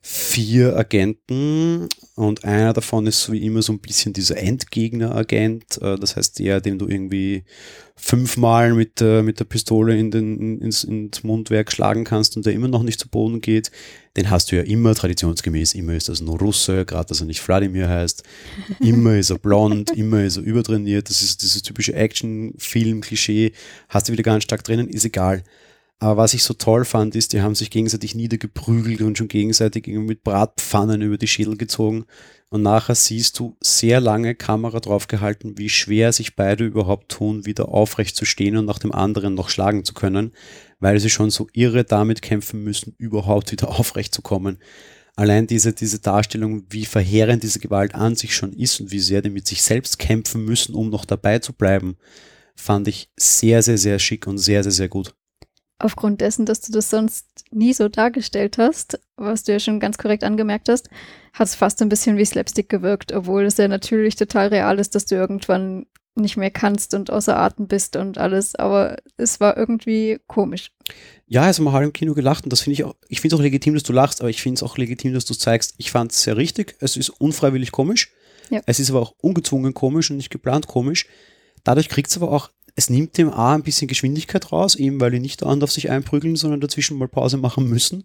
vier 0.03 0.77
Agenten 0.77 1.89
und 2.15 2.45
einer 2.45 2.73
davon 2.73 3.07
ist 3.07 3.31
wie 3.31 3.45
immer 3.45 3.61
so 3.61 3.73
ein 3.73 3.81
bisschen 3.81 4.15
dieser 4.15 4.39
Endgegner-Agent. 4.39 5.81
Äh, 5.83 5.99
das 5.99 6.17
heißt 6.17 6.39
der, 6.39 6.61
dem 6.61 6.79
du 6.79 6.89
irgendwie 6.89 7.45
fünfmal 7.97 8.73
mit 8.73 9.01
der, 9.01 9.23
mit 9.23 9.41
der 9.41 9.45
Pistole 9.45 9.97
in 9.99 10.11
den, 10.11 10.59
ins, 10.61 10.85
ins 10.85 11.23
Mundwerk 11.23 11.71
schlagen 11.71 12.05
kannst 12.05 12.35
und 12.37 12.47
der 12.47 12.55
immer 12.55 12.69
noch 12.69 12.83
nicht 12.83 12.99
zu 12.99 13.09
Boden 13.09 13.43
geht. 13.43 13.71
Den 14.17 14.31
hast 14.31 14.51
du 14.51 14.57
ja 14.57 14.63
immer 14.63 14.95
traditionsgemäß. 14.95 15.75
Immer 15.75 15.95
ist 15.95 16.09
das 16.09 16.23
nur 16.23 16.39
Russe, 16.39 16.87
gerade 16.87 17.09
dass 17.09 17.21
er 17.21 17.27
nicht 17.27 17.41
Vladimir 17.41 17.89
heißt. 17.89 18.23
Immer 18.81 19.17
ist 19.17 19.31
er 19.31 19.39
blond, 19.39 19.91
immer 19.97 20.25
ist 20.25 20.39
er 20.39 20.43
übertrainiert. 20.43 21.11
Das 21.11 21.21
ist 21.21 21.43
dieses 21.43 21.61
typische 21.61 21.93
Action-Film-Klischee. 21.93 23.53
Hast 23.91 24.09
du 24.09 24.13
wieder 24.15 24.23
ganz 24.23 24.45
stark 24.45 24.65
drinnen, 24.65 24.89
ist 24.89 25.05
egal. 25.05 25.45
Aber 26.03 26.17
was 26.23 26.33
ich 26.33 26.43
so 26.43 26.55
toll 26.55 26.87
fand, 26.87 27.15
ist, 27.15 27.35
die 27.35 27.43
haben 27.43 27.55
sich 27.55 27.71
gegenseitig 27.71 28.15
niedergeprügelt 28.15 29.03
und 29.03 29.19
schon 29.19 29.29
gegenseitig 29.29 29.87
mit 29.87 30.25
Bratpfannen 30.25 31.03
über 31.03 31.19
die 31.19 31.27
Schädel 31.27 31.59
gezogen. 31.59 32.07
Und 32.49 32.63
nachher 32.63 32.95
siehst 32.95 33.39
du 33.39 33.59
sehr 33.61 34.01
lange 34.01 34.35
Kamera 34.35 34.81
draufgehalten, 34.81 35.59
wie 35.59 35.69
schwer 35.69 36.15
sich 36.15 36.37
beide 36.37 36.65
überhaupt 36.65 37.11
tun, 37.11 37.45
wieder 37.45 37.69
aufrecht 37.69 38.17
zu 38.17 38.25
stehen 38.25 38.57
und 38.57 38.65
nach 38.65 38.79
dem 38.79 38.93
anderen 38.93 39.35
noch 39.35 39.51
schlagen 39.51 39.85
zu 39.85 39.93
können, 39.93 40.33
weil 40.81 40.99
sie 41.01 41.11
schon 41.11 41.29
so 41.29 41.49
irre 41.53 41.85
damit 41.85 42.23
kämpfen 42.23 42.65
müssen, 42.65 42.95
überhaupt 42.97 43.53
wieder 43.53 43.69
aufrecht 43.79 44.15
zu 44.15 44.23
kommen. 44.23 44.59
Allein 45.17 45.47
diese, 45.47 45.75
diese 45.75 45.99
Darstellung, 45.99 46.65
wie 46.71 46.87
verheerend 46.87 47.43
diese 47.43 47.61
Gewalt 47.61 47.95
an 47.95 48.17
sich 48.17 48.35
schon 48.35 48.55
ist 48.55 48.81
und 48.81 48.91
wie 48.91 49.01
sehr 49.01 49.21
die 49.21 49.29
mit 49.29 49.47
sich 49.47 49.61
selbst 49.61 49.99
kämpfen 49.99 50.47
müssen, 50.47 50.75
um 50.75 50.89
noch 50.89 51.05
dabei 51.05 51.41
zu 51.41 51.53
bleiben, 51.53 51.99
fand 52.57 52.89
ich 52.89 53.11
sehr, 53.19 53.63
sehr, 53.63 53.77
sehr 53.77 53.99
schick 53.99 54.27
und 54.27 54.39
sehr, 54.39 54.63
sehr, 54.63 54.73
sehr 54.73 54.89
gut 54.89 55.15
aufgrund 55.81 56.21
dessen, 56.21 56.47
dass 56.47 56.61
du 56.61 56.73
das 56.73 56.91
sonst 56.91 57.27
nie 57.51 57.73
so 57.73 57.89
dargestellt 57.89 58.59
hast, 58.59 59.01
was 59.17 59.45
du 59.45 59.53
ja 59.53 59.61
schon 59.61 59.81
ganz 59.81 59.99
korrekt 59.99 60.25
angemerkt 60.25 60.69
hast, 60.69 60.89
hat 61.33 61.49
es 61.49 61.55
fast 61.55 61.81
ein 61.83 61.89
bisschen 61.89 62.17
wie 62.17 62.25
Slapstick 62.25 62.69
gewirkt, 62.69 63.13
obwohl 63.13 63.45
es 63.45 63.57
ja 63.57 63.69
natürlich 63.69 64.17
total 64.17 64.49
real 64.49 64.79
ist, 64.79 64.95
dass 64.95 65.07
du 65.07 65.15
irgendwann 65.15 65.87
nicht 66.17 66.37
mehr 66.37 66.51
kannst 66.51 66.95
und 66.95 67.11
außer 67.11 67.37
Atem 67.37 67.67
bist 67.67 67.97
und 67.97 68.19
alles, 68.19 68.55
aber 68.55 68.97
es 69.17 69.41
war 69.41 69.57
irgendwie 69.57 70.19
komisch. 70.27 70.71
Ja, 71.27 71.43
also 71.43 71.63
man 71.63 71.73
hat 71.73 71.83
im 71.83 71.93
Kino 71.93 72.15
gelacht 72.15 72.45
und 72.45 72.53
das 72.53 72.61
finde 72.61 72.75
ich 72.75 72.85
auch, 72.85 72.97
ich 73.09 73.21
finde 73.21 73.35
es 73.35 73.41
auch 73.41 73.43
legitim, 73.43 73.75
dass 73.75 73.85
du 73.85 73.93
lachst, 73.93 74.21
aber 74.21 74.31
ich 74.31 74.43
finde 74.43 74.57
es 74.57 74.63
auch 74.63 74.77
legitim, 74.77 75.15
dass 75.15 75.25
du 75.25 75.33
es 75.33 75.39
zeigst. 75.39 75.75
Ich 75.79 75.91
fand 75.91 76.13
es 76.13 76.23
sehr 76.23 76.37
richtig, 76.37 76.77
es 76.81 76.97
ist 76.97 77.11
unfreiwillig 77.11 77.73
komisch, 77.73 78.13
ja. 78.51 78.61
es 78.67 78.81
ist 78.81 78.91
aber 78.91 79.01
auch 79.01 79.15
ungezwungen 79.21 79.73
komisch 79.73 80.11
und 80.11 80.17
nicht 80.17 80.31
geplant 80.31 80.67
komisch. 80.67 81.07
Dadurch 81.63 81.89
kriegt 81.89 82.11
es 82.11 82.17
aber 82.17 82.31
auch 82.31 82.51
es 82.81 82.89
nimmt 82.89 83.19
dem 83.19 83.29
A 83.29 83.55
ein 83.55 83.63
bisschen 83.63 83.89
Geschwindigkeit 83.89 84.53
raus, 84.53 84.75
eben 84.75 85.03
weil 85.03 85.11
die 85.11 85.21
nicht 85.21 85.43
dauernd 85.43 85.63
auf 85.63 85.71
sich 85.71 85.91
einprügeln, 85.91 86.35
sondern 86.35 86.63
dazwischen 86.63 86.97
mal 86.97 87.09
Pause 87.09 87.37
machen 87.37 87.69
müssen. 87.69 88.05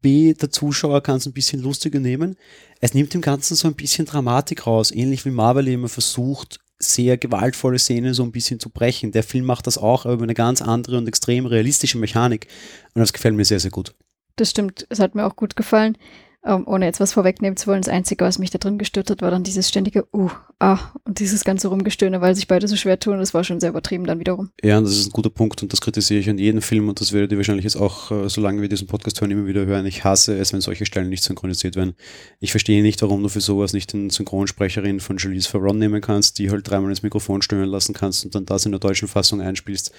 B, 0.00 0.32
der 0.32 0.50
Zuschauer 0.50 1.02
kann 1.02 1.18
es 1.18 1.26
ein 1.26 1.34
bisschen 1.34 1.60
lustiger 1.60 2.00
nehmen. 2.00 2.36
Es 2.80 2.94
nimmt 2.94 3.12
dem 3.12 3.20
Ganzen 3.20 3.56
so 3.56 3.68
ein 3.68 3.74
bisschen 3.74 4.06
Dramatik 4.06 4.66
raus, 4.66 4.90
ähnlich 4.90 5.26
wie 5.26 5.30
Marvel 5.30 5.68
immer 5.68 5.90
versucht, 5.90 6.60
sehr 6.78 7.18
gewaltvolle 7.18 7.78
Szenen 7.78 8.14
so 8.14 8.22
ein 8.22 8.32
bisschen 8.32 8.58
zu 8.58 8.70
brechen. 8.70 9.12
Der 9.12 9.22
Film 9.22 9.44
macht 9.44 9.66
das 9.66 9.76
auch, 9.76 10.06
aber 10.06 10.14
über 10.14 10.22
eine 10.22 10.32
ganz 10.32 10.62
andere 10.62 10.96
und 10.96 11.06
extrem 11.08 11.44
realistische 11.44 11.98
Mechanik. 11.98 12.46
Und 12.94 13.00
das 13.00 13.12
gefällt 13.12 13.34
mir 13.34 13.44
sehr, 13.44 13.60
sehr 13.60 13.70
gut. 13.70 13.94
Das 14.36 14.48
stimmt, 14.48 14.86
es 14.88 14.98
hat 14.98 15.14
mir 15.14 15.26
auch 15.26 15.36
gut 15.36 15.56
gefallen. 15.56 15.98
Um, 16.46 16.52
ähm, 16.52 16.68
ohne 16.68 16.86
jetzt 16.86 17.00
was 17.00 17.12
vorwegnehmen 17.12 17.56
zu 17.56 17.66
wollen, 17.66 17.82
das 17.82 17.92
Einzige, 17.92 18.24
was 18.24 18.38
mich 18.38 18.50
da 18.50 18.58
drin 18.58 18.78
gestört 18.78 19.10
hat, 19.10 19.20
war 19.20 19.32
dann 19.32 19.42
dieses 19.42 19.68
ständige 19.68 20.06
Uh, 20.14 20.30
ah 20.60 20.78
und 21.04 21.18
dieses 21.18 21.44
ganze 21.44 21.68
Rumgestöhne, 21.68 22.20
weil 22.20 22.36
sich 22.36 22.46
beide 22.46 22.68
so 22.68 22.76
schwer 22.76 23.00
tun. 23.00 23.18
Das 23.18 23.34
war 23.34 23.42
schon 23.42 23.58
sehr 23.58 23.70
übertrieben 23.70 24.04
dann 24.04 24.20
wiederum. 24.20 24.50
Ja, 24.62 24.78
und 24.78 24.84
das 24.84 24.96
ist 24.96 25.08
ein 25.08 25.12
guter 25.12 25.30
Punkt 25.30 25.62
und 25.62 25.72
das 25.72 25.80
kritisiere 25.80 26.20
ich 26.20 26.30
an 26.30 26.38
jedem 26.38 26.62
Film 26.62 26.88
und 26.88 27.00
das 27.00 27.12
werdet 27.12 27.32
ihr 27.32 27.38
wahrscheinlich 27.38 27.64
jetzt 27.64 27.76
auch, 27.76 28.12
äh, 28.12 28.28
solange 28.28 28.62
wir 28.62 28.68
diesen 28.68 28.86
Podcast 28.86 29.20
hören, 29.20 29.32
immer 29.32 29.46
wieder 29.46 29.66
hören. 29.66 29.86
Ich 29.86 30.04
hasse 30.04 30.38
es, 30.38 30.52
wenn 30.52 30.60
solche 30.60 30.86
Stellen 30.86 31.08
nicht 31.08 31.24
synchronisiert 31.24 31.74
werden. 31.74 31.94
Ich 32.38 32.52
verstehe 32.52 32.82
nicht, 32.82 33.02
warum 33.02 33.22
du 33.22 33.28
für 33.28 33.40
sowas 33.40 33.72
nicht 33.72 33.92
den 33.92 34.10
Synchronsprecherin 34.10 35.00
von 35.00 35.18
Jalice 35.18 35.50
Theron 35.50 35.78
nehmen 35.78 36.00
kannst, 36.00 36.38
die 36.38 36.50
halt 36.50 36.70
dreimal 36.70 36.90
ins 36.90 37.02
Mikrofon 37.02 37.42
stören 37.42 37.68
lassen 37.68 37.92
kannst 37.92 38.24
und 38.24 38.34
dann 38.34 38.46
das 38.46 38.64
in 38.64 38.72
der 38.72 38.78
deutschen 38.78 39.08
Fassung 39.08 39.40
einspielst. 39.40 39.92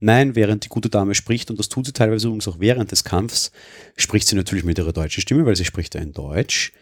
Nein, 0.00 0.36
während 0.36 0.64
die 0.64 0.68
gute 0.68 0.88
Dame 0.88 1.14
spricht, 1.14 1.50
und 1.50 1.58
das 1.58 1.68
tut 1.68 1.86
sie 1.86 1.92
teilweise 1.92 2.28
übrigens 2.28 2.46
auch 2.48 2.60
während 2.60 2.92
des 2.92 3.04
Kampfs, 3.04 3.50
spricht 3.96 4.28
sie 4.28 4.36
natürlich 4.36 4.64
mit 4.64 4.78
ihrer 4.78 4.92
deutschen 4.92 5.20
Stimme, 5.20 5.44
weil 5.44 5.56
sie 5.56 5.64
spricht 5.64 5.94
ja 5.94 6.00
in 6.00 6.12
Deutsch. 6.12 6.72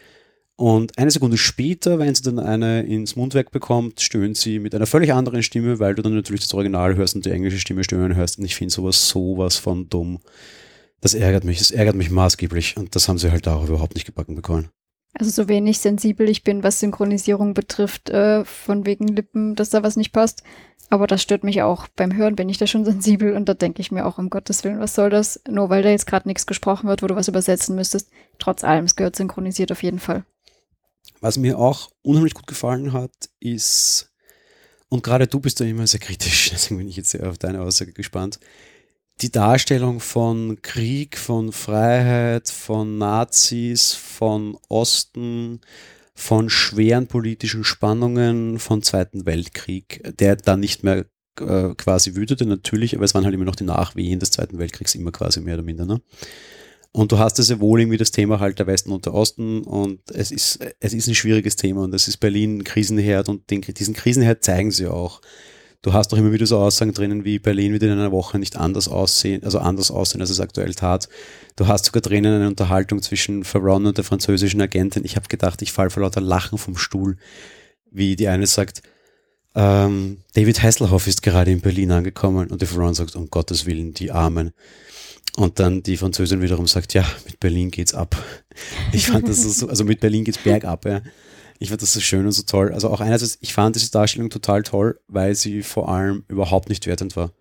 Und 0.56 0.96
eine 0.96 1.10
Sekunde 1.10 1.36
später, 1.36 1.98
wenn 1.98 2.14
sie 2.14 2.22
dann 2.22 2.38
eine 2.38 2.82
ins 2.82 3.14
Mundwerk 3.14 3.50
bekommt, 3.50 4.00
stöhnt 4.00 4.38
sie 4.38 4.58
mit 4.58 4.74
einer 4.74 4.86
völlig 4.86 5.12
anderen 5.12 5.42
Stimme, 5.42 5.78
weil 5.78 5.94
du 5.94 6.02
dann 6.02 6.14
natürlich 6.14 6.40
das 6.40 6.54
Original 6.54 6.96
hörst 6.96 7.14
und 7.14 7.26
die 7.26 7.30
englische 7.30 7.58
Stimme 7.58 7.84
stöhnen 7.84 8.16
hörst. 8.16 8.38
Und 8.38 8.46
ich 8.46 8.56
finde 8.56 8.72
sowas 8.72 9.08
sowas 9.08 9.56
von 9.56 9.90
dumm. 9.90 10.20
Das 11.02 11.12
ärgert 11.12 11.44
mich, 11.44 11.58
das 11.58 11.70
ärgert 11.70 11.94
mich 11.94 12.10
maßgeblich. 12.10 12.78
Und 12.78 12.96
das 12.96 13.06
haben 13.06 13.18
sie 13.18 13.30
halt 13.30 13.46
auch 13.48 13.68
überhaupt 13.68 13.94
nicht 13.94 14.06
gebacken 14.06 14.34
bekommen. 14.34 14.70
Also 15.18 15.30
so 15.30 15.48
wenig 15.48 15.78
sensibel 15.78 16.28
ich 16.28 16.44
bin, 16.44 16.62
was 16.62 16.80
Synchronisierung 16.80 17.54
betrifft, 17.54 18.10
äh, 18.10 18.44
von 18.44 18.84
wegen 18.84 19.08
Lippen, 19.08 19.54
dass 19.54 19.70
da 19.70 19.82
was 19.82 19.96
nicht 19.96 20.12
passt. 20.12 20.42
Aber 20.90 21.06
das 21.06 21.22
stört 21.22 21.42
mich 21.42 21.62
auch. 21.62 21.88
Beim 21.88 22.14
Hören 22.14 22.36
bin 22.36 22.48
ich 22.48 22.58
da 22.58 22.66
schon 22.66 22.84
sensibel 22.84 23.34
und 23.34 23.48
da 23.48 23.54
denke 23.54 23.80
ich 23.80 23.90
mir 23.90 24.04
auch, 24.04 24.18
um 24.18 24.28
Gottes 24.28 24.62
Willen, 24.62 24.78
was 24.78 24.94
soll 24.94 25.08
das? 25.08 25.40
Nur 25.48 25.70
weil 25.70 25.82
da 25.82 25.88
jetzt 25.88 26.06
gerade 26.06 26.28
nichts 26.28 26.46
gesprochen 26.46 26.88
wird, 26.88 27.02
wo 27.02 27.06
du 27.06 27.16
was 27.16 27.28
übersetzen 27.28 27.74
müsstest. 27.74 28.10
Trotz 28.38 28.62
allem, 28.62 28.84
es 28.84 28.96
gehört 28.96 29.16
synchronisiert 29.16 29.72
auf 29.72 29.82
jeden 29.82 30.00
Fall. 30.00 30.24
Was 31.20 31.38
mir 31.38 31.58
auch 31.58 31.90
unheimlich 32.02 32.34
gut 32.34 32.46
gefallen 32.46 32.92
hat, 32.92 33.30
ist, 33.40 34.12
und 34.90 35.02
gerade 35.02 35.26
du 35.26 35.40
bist 35.40 35.60
da 35.60 35.64
immer 35.64 35.86
sehr 35.86 36.00
kritisch, 36.00 36.50
deswegen 36.52 36.78
bin 36.78 36.88
ich 36.88 36.96
jetzt 36.96 37.10
sehr 37.10 37.28
auf 37.28 37.38
deine 37.38 37.62
Aussage 37.62 37.92
gespannt, 37.92 38.38
die 39.22 39.30
Darstellung 39.30 40.00
von 40.00 40.60
Krieg, 40.60 41.16
von 41.16 41.52
Freiheit, 41.52 42.50
von 42.50 42.98
Nazis, 42.98 43.94
von 43.94 44.58
Osten, 44.68 45.60
von 46.14 46.50
schweren 46.50 47.06
politischen 47.06 47.64
Spannungen 47.64 48.58
von 48.58 48.82
Zweiten 48.82 49.26
Weltkrieg, 49.26 50.02
der 50.18 50.36
dann 50.36 50.60
nicht 50.60 50.82
mehr 50.82 51.06
äh, 51.40 51.74
quasi 51.76 52.14
wütete, 52.14 52.46
natürlich, 52.46 52.94
aber 52.94 53.04
es 53.04 53.14
waren 53.14 53.24
halt 53.24 53.34
immer 53.34 53.44
noch 53.44 53.56
die 53.56 53.64
Nachwehen 53.64 54.20
des 54.20 54.30
Zweiten 54.30 54.58
Weltkriegs, 54.58 54.94
immer 54.94 55.12
quasi 55.12 55.40
mehr 55.40 55.54
oder 55.54 55.62
minder. 55.62 55.86
Ne? 55.86 56.00
Und 56.92 57.12
du 57.12 57.18
hast 57.18 57.36
ja 57.38 57.44
sehr 57.44 57.60
wohl 57.60 57.80
irgendwie 57.80 57.98
das 57.98 58.10
Thema 58.10 58.40
halt 58.40 58.58
der 58.58 58.66
Westen 58.66 58.90
und 58.92 59.04
der 59.04 59.12
Osten 59.14 59.62
und 59.62 60.00
es 60.10 60.30
ist, 60.30 60.58
es 60.80 60.94
ist 60.94 61.08
ein 61.08 61.14
schwieriges 61.14 61.56
Thema 61.56 61.82
und 61.82 61.94
es 61.94 62.08
ist 62.08 62.16
Berlin 62.18 62.64
Krisenherd 62.64 63.28
und 63.28 63.50
den, 63.50 63.60
diesen 63.60 63.94
Krisenherd 63.94 64.42
zeigen 64.42 64.70
sie 64.70 64.86
auch 64.86 65.20
du 65.82 65.92
hast 65.92 66.12
doch 66.12 66.18
immer 66.18 66.32
wieder 66.32 66.46
so 66.46 66.58
Aussagen 66.58 66.92
drinnen, 66.92 67.24
wie 67.24 67.38
Berlin 67.38 67.72
wird 67.72 67.82
in 67.82 67.90
einer 67.90 68.12
Woche 68.12 68.38
nicht 68.38 68.56
anders 68.56 68.88
aussehen, 68.88 69.44
also 69.44 69.58
anders 69.58 69.90
aussehen, 69.90 70.20
als 70.20 70.30
es 70.30 70.40
aktuell 70.40 70.74
tat. 70.74 71.08
Du 71.56 71.66
hast 71.66 71.86
sogar 71.86 72.02
drinnen 72.02 72.34
eine 72.34 72.48
Unterhaltung 72.48 73.02
zwischen 73.02 73.44
Ferron 73.44 73.86
und 73.86 73.96
der 73.96 74.04
französischen 74.04 74.60
Agentin. 74.60 75.04
Ich 75.04 75.16
habe 75.16 75.28
gedacht, 75.28 75.62
ich 75.62 75.72
fall 75.72 75.90
vor 75.90 76.02
lauter 76.02 76.20
Lachen 76.20 76.58
vom 76.58 76.76
Stuhl, 76.76 77.16
wie 77.90 78.16
die 78.16 78.28
eine 78.28 78.46
sagt, 78.46 78.82
ähm, 79.54 80.18
David 80.34 80.62
Hasselhoff 80.62 81.06
ist 81.06 81.22
gerade 81.22 81.50
in 81.50 81.62
Berlin 81.62 81.90
angekommen 81.90 82.48
und 82.48 82.60
die 82.60 82.66
Ferron 82.66 82.92
sagt, 82.92 83.16
um 83.16 83.30
Gottes 83.30 83.64
Willen, 83.64 83.94
die 83.94 84.12
Armen. 84.12 84.52
Und 85.36 85.58
dann 85.58 85.82
die 85.82 85.96
Französin 85.96 86.42
wiederum 86.42 86.66
sagt, 86.66 86.94
ja, 86.94 87.04
mit 87.24 87.40
Berlin 87.40 87.70
geht's 87.70 87.94
ab. 87.94 88.16
Ich 88.92 89.08
fand 89.08 89.28
das 89.28 89.42
so, 89.42 89.68
also 89.68 89.84
mit 89.84 90.00
Berlin 90.00 90.24
geht's 90.24 90.38
bergab, 90.38 90.86
ja. 90.86 91.02
Ich 91.58 91.70
fand 91.70 91.82
das 91.82 91.92
so 91.92 92.00
schön 92.00 92.26
und 92.26 92.32
so 92.32 92.42
toll. 92.42 92.72
Also 92.72 92.90
auch 92.90 93.00
einerseits, 93.00 93.38
ich 93.40 93.54
fand 93.54 93.76
diese 93.76 93.90
Darstellung 93.90 94.30
total 94.30 94.62
toll, 94.62 95.00
weil 95.08 95.34
sie 95.34 95.62
vor 95.62 95.88
allem 95.88 96.24
überhaupt 96.28 96.68
nicht 96.68 96.86
wertend 96.86 97.16
war. 97.16 97.32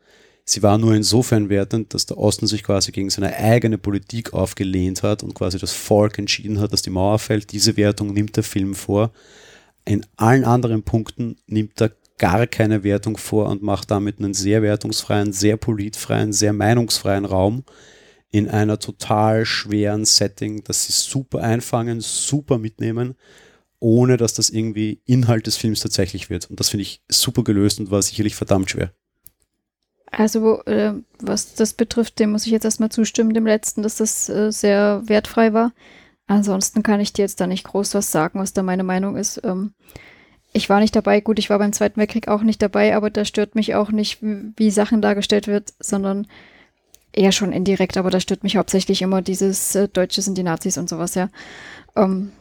Sie 0.45 0.61
war 0.61 0.77
nur 0.77 0.93
insofern 0.93 1.49
wertend, 1.49 1.93
dass 1.93 2.05
der 2.05 2.19
Osten 2.19 2.45
sich 2.45 2.63
quasi 2.63 2.91
gegen 2.91 3.09
seine 3.09 3.35
eigene 3.35 3.79
Politik 3.79 4.33
aufgelehnt 4.33 5.01
hat 5.01 5.23
und 5.23 5.33
quasi 5.33 5.57
das 5.57 5.71
Volk 5.71 6.19
entschieden 6.19 6.59
hat, 6.59 6.71
dass 6.71 6.83
die 6.83 6.91
Mauer 6.91 7.17
fällt. 7.17 7.51
Diese 7.51 7.77
Wertung 7.77 8.13
nimmt 8.13 8.35
der 8.35 8.43
Film 8.43 8.75
vor. 8.75 9.11
In 9.85 10.05
allen 10.17 10.45
anderen 10.45 10.83
Punkten 10.83 11.37
nimmt 11.47 11.81
er 11.81 11.91
gar 12.17 12.45
keine 12.45 12.83
Wertung 12.83 13.17
vor 13.17 13.49
und 13.49 13.63
macht 13.63 13.89
damit 13.89 14.19
einen 14.19 14.35
sehr 14.35 14.61
wertungsfreien, 14.61 15.33
sehr 15.33 15.57
politfreien, 15.57 16.31
sehr 16.31 16.53
meinungsfreien 16.53 17.25
Raum 17.25 17.63
in 18.31 18.47
einer 18.47 18.79
total 18.79 19.45
schweren 19.45 20.05
Setting, 20.05 20.63
das 20.63 20.85
sie 20.85 20.93
super 20.93 21.41
einfangen, 21.41 22.01
super 22.01 22.57
mitnehmen 22.57 23.15
ohne 23.85 24.17
dass 24.17 24.33
das 24.33 24.49
irgendwie 24.49 24.99
Inhalt 25.05 25.45
des 25.45 25.57
Films 25.57 25.79
tatsächlich 25.79 26.31
wird. 26.31 26.49
Und 26.49 26.59
das 26.59 26.69
finde 26.69 26.81
ich 26.81 27.03
super 27.07 27.43
gelöst 27.43 27.79
und 27.79 27.91
war 27.91 28.01
sicherlich 28.01 28.33
verdammt 28.33 28.71
schwer. 28.71 28.91
Also, 30.09 30.63
äh, 30.63 30.93
was 31.19 31.53
das 31.53 31.73
betrifft, 31.73 32.17
dem 32.17 32.31
muss 32.31 32.47
ich 32.47 32.51
jetzt 32.51 32.65
erstmal 32.65 32.89
zustimmen, 32.89 33.35
dem 33.35 33.45
letzten, 33.45 33.83
dass 33.83 33.97
das 33.97 34.27
äh, 34.27 34.51
sehr 34.51 35.03
wertfrei 35.05 35.53
war. 35.53 35.71
Ansonsten 36.25 36.81
kann 36.81 36.99
ich 36.99 37.13
dir 37.13 37.21
jetzt 37.21 37.39
da 37.39 37.45
nicht 37.45 37.63
groß 37.63 37.93
was 37.93 38.11
sagen, 38.11 38.39
was 38.39 38.53
da 38.53 38.63
meine 38.63 38.83
Meinung 38.83 39.17
ist. 39.17 39.39
Ähm, 39.43 39.75
ich 40.51 40.67
war 40.67 40.79
nicht 40.79 40.95
dabei, 40.95 41.21
gut, 41.21 41.37
ich 41.37 41.51
war 41.51 41.59
beim 41.59 41.73
Zweiten 41.73 41.99
Weltkrieg 41.99 42.27
auch 42.27 42.41
nicht 42.41 42.63
dabei, 42.63 42.95
aber 42.95 43.11
da 43.11 43.23
stört 43.23 43.53
mich 43.53 43.75
auch 43.75 43.91
nicht, 43.91 44.23
wie, 44.23 44.51
wie 44.57 44.71
Sachen 44.71 45.03
dargestellt 45.03 45.45
wird, 45.45 45.75
sondern 45.79 46.25
eher 47.13 47.31
schon 47.31 47.51
indirekt, 47.51 47.97
aber 47.97 48.09
da 48.09 48.19
stört 48.19 48.41
mich 48.41 48.57
hauptsächlich 48.57 49.03
immer 49.03 49.21
dieses 49.21 49.75
äh, 49.75 49.87
Deutsche 49.89 50.23
sind 50.23 50.39
die 50.39 50.43
Nazis 50.43 50.79
und 50.79 50.89
sowas, 50.89 51.13
ja. 51.13 51.29
Ähm, 51.95 52.31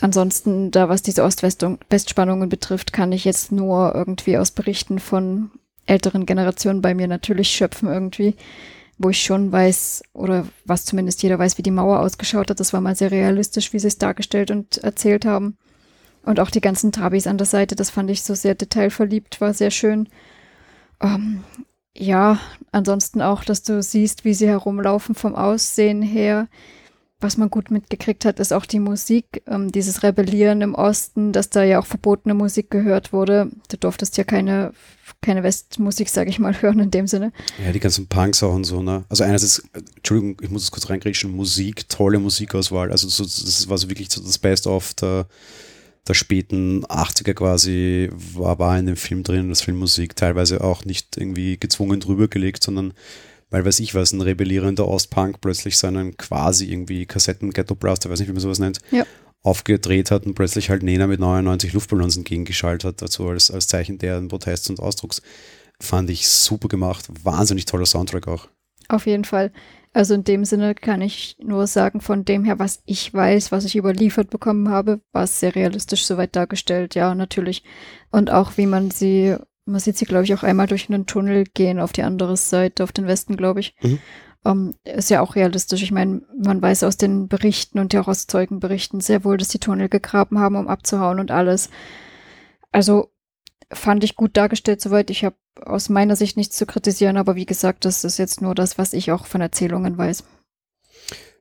ansonsten, 0.00 0.70
da 0.70 0.88
was 0.88 1.02
diese 1.02 1.22
Ost-West-Spannungen 1.22 2.48
betrifft, 2.48 2.92
kann 2.92 3.12
ich 3.12 3.24
jetzt 3.24 3.52
nur 3.52 3.94
irgendwie 3.94 4.38
aus 4.38 4.50
Berichten 4.50 4.98
von 4.98 5.50
älteren 5.86 6.26
Generationen 6.26 6.80
bei 6.80 6.94
mir 6.94 7.08
natürlich 7.08 7.48
schöpfen 7.50 7.88
irgendwie, 7.88 8.34
wo 8.98 9.10
ich 9.10 9.22
schon 9.22 9.52
weiß, 9.52 10.02
oder 10.12 10.46
was 10.64 10.84
zumindest 10.84 11.22
jeder 11.22 11.38
weiß, 11.38 11.58
wie 11.58 11.62
die 11.62 11.70
Mauer 11.70 12.00
ausgeschaut 12.00 12.50
hat. 12.50 12.60
Das 12.60 12.72
war 12.72 12.80
mal 12.80 12.96
sehr 12.96 13.10
realistisch, 13.10 13.72
wie 13.72 13.78
sie 13.78 13.88
es 13.88 13.98
dargestellt 13.98 14.50
und 14.50 14.78
erzählt 14.78 15.24
haben. 15.24 15.56
Und 16.24 16.40
auch 16.40 16.50
die 16.50 16.60
ganzen 16.62 16.90
Trabis 16.90 17.26
an 17.26 17.38
der 17.38 17.46
Seite, 17.46 17.74
das 17.74 17.90
fand 17.90 18.10
ich 18.10 18.22
so 18.22 18.34
sehr 18.34 18.54
detailverliebt, 18.54 19.40
war 19.40 19.52
sehr 19.52 19.70
schön. 19.70 20.08
Ähm, 21.00 21.44
ja, 21.96 22.38
ansonsten 22.72 23.20
auch, 23.20 23.44
dass 23.44 23.62
du 23.62 23.82
siehst, 23.82 24.24
wie 24.24 24.34
sie 24.34 24.48
herumlaufen 24.48 25.14
vom 25.14 25.34
Aussehen 25.34 26.02
her 26.02 26.48
was 27.20 27.36
man 27.36 27.48
gut 27.48 27.70
mitgekriegt 27.70 28.24
hat, 28.24 28.38
ist 28.38 28.52
auch 28.52 28.66
die 28.66 28.80
Musik, 28.80 29.42
ähm, 29.46 29.72
dieses 29.72 30.02
Rebellieren 30.02 30.60
im 30.60 30.74
Osten, 30.74 31.32
dass 31.32 31.48
da 31.48 31.62
ja 31.62 31.78
auch 31.78 31.86
verbotene 31.86 32.34
Musik 32.34 32.70
gehört 32.70 33.12
wurde. 33.12 33.50
Du 33.68 33.76
durftest 33.76 34.16
ja 34.18 34.24
keine, 34.24 34.72
keine 35.22 35.42
Westmusik, 35.42 36.08
sage 36.08 36.30
ich 36.30 36.38
mal, 36.38 36.54
hören 36.62 36.80
in 36.80 36.90
dem 36.90 37.06
Sinne. 37.06 37.32
Ja, 37.64 37.72
die 37.72 37.80
ganzen 37.80 38.08
Punks 38.08 38.42
auch 38.42 38.54
und 38.54 38.64
so, 38.64 38.82
ne? 38.82 39.04
Also 39.08 39.24
einerseits, 39.24 39.62
Entschuldigung, 39.96 40.36
ich 40.42 40.50
muss 40.50 40.64
es 40.64 40.70
kurz 40.70 40.90
reingrätschen, 40.90 41.34
Musik, 41.34 41.88
tolle 41.88 42.18
Musikauswahl. 42.18 42.90
Also 42.90 43.08
so, 43.08 43.24
das 43.24 43.68
war 43.68 43.78
so 43.78 43.88
wirklich 43.88 44.10
so 44.10 44.22
das 44.22 44.38
Best-of 44.38 44.94
der, 44.94 45.26
der 46.06 46.14
späten 46.14 46.84
80er 46.84 47.32
quasi, 47.32 48.10
war, 48.12 48.58
war 48.58 48.78
in 48.78 48.86
dem 48.86 48.96
Film 48.96 49.22
drin, 49.22 49.48
das 49.48 49.62
Filmmusik, 49.62 50.16
teilweise 50.16 50.62
auch 50.62 50.84
nicht 50.84 51.16
irgendwie 51.16 51.58
gezwungen 51.58 52.00
drüber 52.00 52.28
gelegt, 52.28 52.62
sondern 52.62 52.92
weil 53.50 53.64
weiß 53.64 53.80
ich 53.80 53.94
was, 53.94 54.12
ein 54.12 54.20
rebellierender 54.20 54.86
Ostpunk 54.86 55.40
plötzlich 55.40 55.76
seinen 55.78 56.16
quasi 56.16 56.70
irgendwie 56.70 57.06
Kassetten-Ghetto-Blaster, 57.06 58.10
weiß 58.10 58.20
nicht, 58.20 58.28
wie 58.28 58.32
man 58.32 58.40
sowas 58.40 58.58
nennt, 58.58 58.80
ja. 58.90 59.04
aufgedreht 59.42 60.10
hat 60.10 60.26
und 60.26 60.34
plötzlich 60.34 60.70
halt 60.70 60.82
Nena 60.82 61.06
mit 61.06 61.20
99 61.20 61.72
Luftballons 61.72 62.16
entgegengeschaltet 62.16 62.84
hat, 62.84 63.02
dazu 63.02 63.28
als, 63.28 63.50
als 63.50 63.68
Zeichen 63.68 63.98
deren 63.98 64.28
Protests 64.28 64.70
und 64.70 64.80
Ausdrucks. 64.80 65.22
Fand 65.80 66.08
ich 66.10 66.28
super 66.28 66.68
gemacht. 66.68 67.06
Wahnsinnig 67.22 67.64
toller 67.64 67.86
Soundtrack 67.86 68.28
auch. 68.28 68.48
Auf 68.88 69.06
jeden 69.06 69.24
Fall. 69.24 69.52
Also 69.92 70.14
in 70.14 70.24
dem 70.24 70.44
Sinne 70.44 70.74
kann 70.74 71.00
ich 71.00 71.36
nur 71.40 71.68
sagen, 71.68 72.00
von 72.00 72.24
dem 72.24 72.44
her, 72.44 72.58
was 72.58 72.82
ich 72.84 73.14
weiß, 73.14 73.52
was 73.52 73.64
ich 73.64 73.76
überliefert 73.76 74.28
bekommen 74.28 74.68
habe, 74.68 75.00
war 75.12 75.22
es 75.22 75.38
sehr 75.38 75.54
realistisch 75.54 76.04
soweit 76.04 76.34
dargestellt, 76.34 76.96
ja, 76.96 77.14
natürlich. 77.14 77.62
Und 78.10 78.30
auch 78.30 78.56
wie 78.56 78.66
man 78.66 78.90
sie 78.90 79.36
man 79.66 79.80
sieht 79.80 79.96
sie, 79.96 80.04
glaube 80.04 80.24
ich, 80.24 80.34
auch 80.34 80.42
einmal 80.42 80.66
durch 80.66 80.88
einen 80.88 81.06
Tunnel 81.06 81.44
gehen 81.44 81.80
auf 81.80 81.92
die 81.92 82.02
andere 82.02 82.36
Seite, 82.36 82.84
auf 82.84 82.92
den 82.92 83.06
Westen, 83.06 83.36
glaube 83.36 83.60
ich. 83.60 83.74
Mhm. 83.82 83.98
Um, 84.46 84.74
ähm, 84.84 84.96
ist 84.96 85.08
ja 85.08 85.22
auch 85.22 85.36
realistisch. 85.36 85.82
Ich 85.82 85.90
meine, 85.90 86.20
man 86.38 86.60
weiß 86.60 86.82
aus 86.82 86.98
den 86.98 87.28
Berichten 87.28 87.78
und 87.78 87.94
ja 87.94 88.02
auch 88.02 88.08
aus 88.08 88.26
Zeugenberichten 88.26 89.00
sehr 89.00 89.24
wohl, 89.24 89.38
dass 89.38 89.48
die 89.48 89.58
Tunnel 89.58 89.88
gegraben 89.88 90.38
haben, 90.38 90.56
um 90.56 90.68
abzuhauen 90.68 91.18
und 91.18 91.30
alles. 91.30 91.70
Also 92.70 93.10
fand 93.72 94.04
ich 94.04 94.16
gut 94.16 94.36
dargestellt 94.36 94.82
soweit. 94.82 95.08
Ich 95.08 95.24
habe 95.24 95.36
aus 95.62 95.88
meiner 95.88 96.14
Sicht 96.14 96.36
nichts 96.36 96.56
zu 96.56 96.66
kritisieren, 96.66 97.16
aber 97.16 97.36
wie 97.36 97.46
gesagt, 97.46 97.86
das 97.86 98.04
ist 98.04 98.18
jetzt 98.18 98.42
nur 98.42 98.54
das, 98.54 98.76
was 98.76 98.92
ich 98.92 99.12
auch 99.12 99.24
von 99.24 99.40
Erzählungen 99.40 99.96
weiß. 99.96 100.24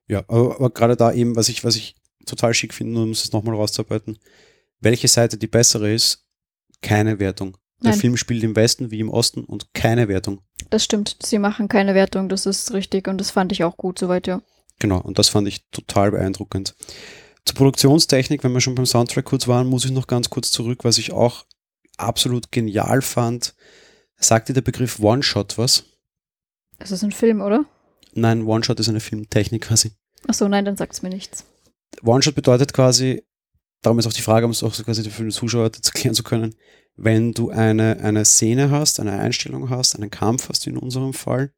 Ja, 0.07 0.19
aber, 0.29 0.55
aber 0.55 0.69
gerade 0.69 0.95
da 0.95 1.11
eben, 1.11 1.35
was 1.35 1.49
ich, 1.49 1.65
was 1.65 1.75
ich 1.75 1.95
total 2.25 2.53
schick 2.53 2.73
finde, 2.73 3.01
um 3.01 3.11
es 3.11 3.33
nochmal 3.33 3.55
rauszuarbeiten, 3.55 4.17
welche 4.79 5.07
Seite 5.09 5.37
die 5.37 5.47
bessere 5.47 5.91
ist, 5.91 6.25
keine 6.81 7.19
Wertung. 7.19 7.57
Der 7.83 7.91
Nein. 7.91 7.99
Film 7.99 8.17
spielt 8.17 8.43
im 8.43 8.55
Westen 8.55 8.91
wie 8.91 8.99
im 8.99 9.09
Osten 9.09 9.43
und 9.43 9.73
keine 9.73 10.07
Wertung. 10.07 10.41
Das 10.69 10.83
stimmt. 10.83 11.17
Sie 11.21 11.37
machen 11.37 11.67
keine 11.67 11.93
Wertung, 11.95 12.29
das 12.29 12.45
ist 12.45 12.73
richtig 12.73 13.07
und 13.07 13.19
das 13.19 13.31
fand 13.31 13.51
ich 13.51 13.63
auch 13.63 13.75
gut 13.75 13.99
soweit, 13.99 14.25
ja. 14.25 14.41
Genau, 14.79 14.99
und 14.99 15.19
das 15.19 15.29
fand 15.29 15.47
ich 15.47 15.65
total 15.71 16.11
beeindruckend. 16.11 16.75
Zur 17.45 17.55
Produktionstechnik, 17.55 18.43
wenn 18.43 18.53
wir 18.53 18.61
schon 18.61 18.75
beim 18.75 18.85
Soundtrack 18.85 19.25
kurz 19.25 19.47
waren, 19.47 19.67
muss 19.67 19.83
ich 19.83 19.91
noch 19.91 20.07
ganz 20.07 20.29
kurz 20.29 20.51
zurück, 20.51 20.79
was 20.83 20.97
ich 20.97 21.11
auch 21.11 21.45
absolut 21.97 22.51
genial 22.51 23.01
fand. 23.01 23.53
Sagte 24.15 24.53
der 24.53 24.61
Begriff 24.61 24.99
One-Shot 24.99 25.57
was? 25.57 25.83
Es 26.79 26.91
ist 26.91 27.03
ein 27.03 27.11
Film, 27.11 27.41
oder? 27.41 27.65
Nein, 28.13 28.43
One-Shot 28.43 28.79
ist 28.79 28.89
eine 28.89 29.01
Filmtechnik 29.01 29.63
quasi. 29.63 29.91
Achso, 30.27 30.47
nein, 30.47 30.63
dann 30.63 30.77
sagt's 30.77 31.01
mir 31.01 31.09
nichts. 31.09 31.45
One-Shot 32.01 32.35
bedeutet 32.35 32.73
quasi, 32.73 33.23
darum 33.81 33.99
ist 33.99 34.07
auch 34.07 34.13
die 34.13 34.21
Frage, 34.21 34.45
um 34.45 34.51
es 34.51 34.63
auch 34.63 34.73
so 34.73 34.83
quasi 34.83 35.03
für 35.09 35.23
den 35.23 35.31
Zuschauer 35.31 35.65
erklären 35.65 36.15
zu 36.15 36.23
können, 36.23 36.55
wenn 36.95 37.33
du 37.33 37.49
eine, 37.49 37.99
eine 37.99 38.25
Szene 38.25 38.69
hast, 38.69 38.99
eine 38.99 39.19
Einstellung 39.19 39.69
hast, 39.69 39.95
einen 39.95 40.11
Kampf 40.11 40.49
hast 40.49 40.67
in 40.67 40.77
unserem 40.77 41.13
Fall, 41.13 41.51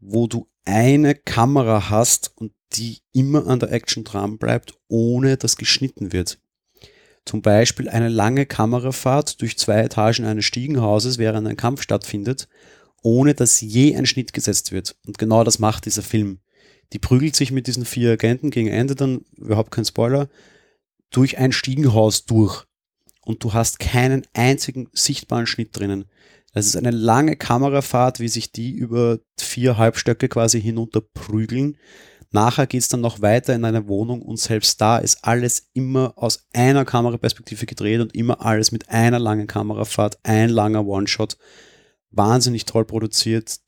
wo 0.00 0.26
du 0.26 0.48
eine 0.64 1.14
Kamera 1.14 1.90
hast 1.90 2.32
und 2.36 2.52
die 2.74 2.98
immer 3.12 3.46
an 3.46 3.60
der 3.60 3.72
Action 3.72 4.04
dran 4.04 4.38
bleibt, 4.38 4.74
ohne 4.88 5.36
dass 5.36 5.56
geschnitten 5.56 6.12
wird. 6.12 6.38
Zum 7.24 7.42
Beispiel 7.42 7.88
eine 7.88 8.08
lange 8.08 8.46
Kamerafahrt 8.46 9.40
durch 9.40 9.58
zwei 9.58 9.80
Etagen 9.80 10.24
eines 10.24 10.44
Stiegenhauses, 10.44 11.18
während 11.18 11.46
ein 11.46 11.56
Kampf 11.56 11.82
stattfindet, 11.82 12.48
ohne 13.02 13.34
dass 13.34 13.60
je 13.60 13.94
ein 13.96 14.06
Schnitt 14.06 14.32
gesetzt 14.32 14.72
wird. 14.72 14.96
Und 15.06 15.18
genau 15.18 15.44
das 15.44 15.58
macht 15.58 15.86
dieser 15.86 16.02
Film. 16.02 16.40
Die 16.92 16.98
prügelt 16.98 17.36
sich 17.36 17.52
mit 17.52 17.66
diesen 17.66 17.84
vier 17.84 18.12
Agenten 18.12 18.50
gegen 18.50 18.68
Ende 18.68 18.94
dann, 18.94 19.24
überhaupt 19.36 19.70
kein 19.70 19.84
Spoiler, 19.84 20.28
durch 21.10 21.38
ein 21.38 21.52
Stiegenhaus 21.52 22.24
durch. 22.24 22.64
Und 23.28 23.44
du 23.44 23.52
hast 23.52 23.78
keinen 23.78 24.26
einzigen 24.32 24.88
sichtbaren 24.94 25.46
Schnitt 25.46 25.76
drinnen. 25.78 26.06
Das 26.54 26.64
ist 26.64 26.76
eine 26.76 26.90
lange 26.90 27.36
Kamerafahrt, 27.36 28.20
wie 28.20 28.28
sich 28.28 28.52
die 28.52 28.72
über 28.72 29.18
vier 29.36 29.76
Halbstöcke 29.76 30.30
quasi 30.30 30.62
hinunter 30.62 31.02
prügeln. 31.02 31.76
Nachher 32.30 32.66
geht's 32.66 32.88
dann 32.88 33.02
noch 33.02 33.20
weiter 33.20 33.54
in 33.54 33.66
eine 33.66 33.86
Wohnung 33.86 34.22
und 34.22 34.38
selbst 34.38 34.80
da 34.80 34.96
ist 34.96 35.26
alles 35.26 35.68
immer 35.74 36.14
aus 36.16 36.46
einer 36.54 36.86
Kameraperspektive 36.86 37.66
gedreht 37.66 38.00
und 38.00 38.14
immer 38.14 38.46
alles 38.46 38.72
mit 38.72 38.88
einer 38.88 39.18
langen 39.18 39.46
Kamerafahrt, 39.46 40.18
ein 40.22 40.48
langer 40.48 40.86
One-Shot. 40.86 41.36
Wahnsinnig 42.10 42.64
toll 42.64 42.86
produziert. 42.86 43.58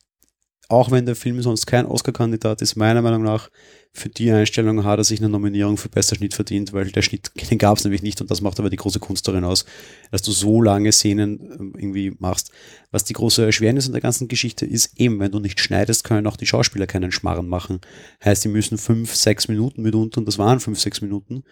Auch 0.70 0.92
wenn 0.92 1.04
der 1.04 1.16
Film 1.16 1.42
sonst 1.42 1.66
kein 1.66 1.84
Oscar-Kandidat 1.84 2.62
ist, 2.62 2.76
meiner 2.76 3.02
Meinung 3.02 3.24
nach, 3.24 3.50
für 3.92 4.08
die 4.08 4.30
Einstellung 4.30 4.84
hat 4.84 5.00
er 5.00 5.04
sich 5.04 5.18
eine 5.18 5.28
Nominierung 5.28 5.76
für 5.76 5.88
bester 5.88 6.14
Schnitt 6.14 6.32
verdient, 6.32 6.72
weil 6.72 6.92
der 6.92 7.02
Schnitt, 7.02 7.32
den 7.50 7.58
gab 7.58 7.76
es 7.76 7.82
nämlich 7.82 8.02
nicht 8.02 8.20
und 8.20 8.30
das 8.30 8.40
macht 8.40 8.60
aber 8.60 8.70
die 8.70 8.76
große 8.76 9.00
Kunst 9.00 9.26
darin 9.26 9.42
aus, 9.42 9.64
dass 10.12 10.22
du 10.22 10.30
so 10.30 10.62
lange 10.62 10.92
Szenen 10.92 11.40
ähm, 11.40 11.74
irgendwie 11.76 12.12
machst. 12.20 12.52
Was 12.92 13.02
die 13.02 13.14
große 13.14 13.44
Erschwernis 13.44 13.86
in 13.86 13.92
der 13.92 14.00
ganzen 14.00 14.28
Geschichte 14.28 14.64
ist, 14.64 14.96
eben, 15.00 15.18
wenn 15.18 15.32
du 15.32 15.40
nicht 15.40 15.58
schneidest, 15.58 16.04
können 16.04 16.28
auch 16.28 16.36
die 16.36 16.46
Schauspieler 16.46 16.86
keinen 16.86 17.10
Schmarren 17.10 17.48
machen. 17.48 17.80
Heißt, 18.24 18.44
die 18.44 18.48
müssen 18.48 18.78
fünf, 18.78 19.12
sechs 19.16 19.48
Minuten 19.48 19.82
mitunter, 19.82 20.18
und 20.18 20.26
das 20.26 20.38
waren 20.38 20.60
fünf, 20.60 20.78
sechs 20.78 21.00
Minuten, 21.00 21.42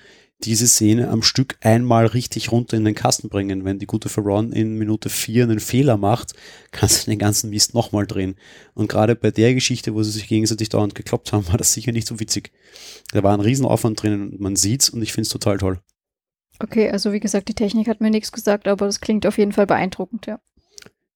diese 0.45 0.69
Szene 0.69 1.09
am 1.09 1.23
Stück 1.23 1.57
einmal 1.61 2.07
richtig 2.07 2.53
runter 2.53 2.77
in 2.77 2.85
den 2.85 2.95
Kasten 2.95 3.29
bringen. 3.29 3.65
Wenn 3.65 3.79
die 3.79 3.87
gute 3.87 4.09
Veron 4.09 4.53
in 4.53 4.79
Minute 4.79 5.09
vier 5.09 5.45
einen 5.45 5.59
Fehler 5.59 5.97
macht, 5.97 6.35
kannst 6.71 7.07
du 7.07 7.11
den 7.11 7.19
ganzen 7.19 7.51
Mist 7.51 7.75
nochmal 7.75 8.07
drehen. 8.07 8.37
Und 8.75 8.89
gerade 8.89 9.17
bei 9.17 9.31
der 9.31 9.55
Geschichte, 9.55 9.95
wo 9.95 10.03
sie 10.03 10.13
sich 10.13 10.29
gegenseitig 10.29 10.69
dauernd 10.69 10.95
gekloppt 10.95 11.33
haben, 11.33 11.47
war 11.49 11.57
das 11.57 11.73
sicher 11.73 11.93
nicht 11.93 12.07
so 12.07 12.21
witzig. 12.21 12.53
Da 13.13 13.23
war 13.23 13.35
ein 13.35 13.41
Riesenaufwand 13.41 14.01
drinnen 14.01 14.31
und 14.31 14.41
man 14.41 14.57
sieht's 14.57 14.91
und 14.91 15.03
ich 15.03 15.13
find's 15.13 15.31
total 15.31 15.59
toll. 15.59 15.81
Okay, 16.61 16.91
also 16.91 17.13
wie 17.13 17.21
gesagt, 17.21 17.49
die 17.49 17.55
Technik 17.55 17.89
hat 17.89 18.01
mir 18.01 18.11
nichts 18.11 18.33
gesagt, 18.33 18.67
aber 18.67 18.87
das 18.87 19.01
klingt 19.01 19.27
auf 19.27 19.39
jeden 19.39 19.53
Fall 19.53 19.67
beeindruckend, 19.67 20.27
ja. 20.27 20.41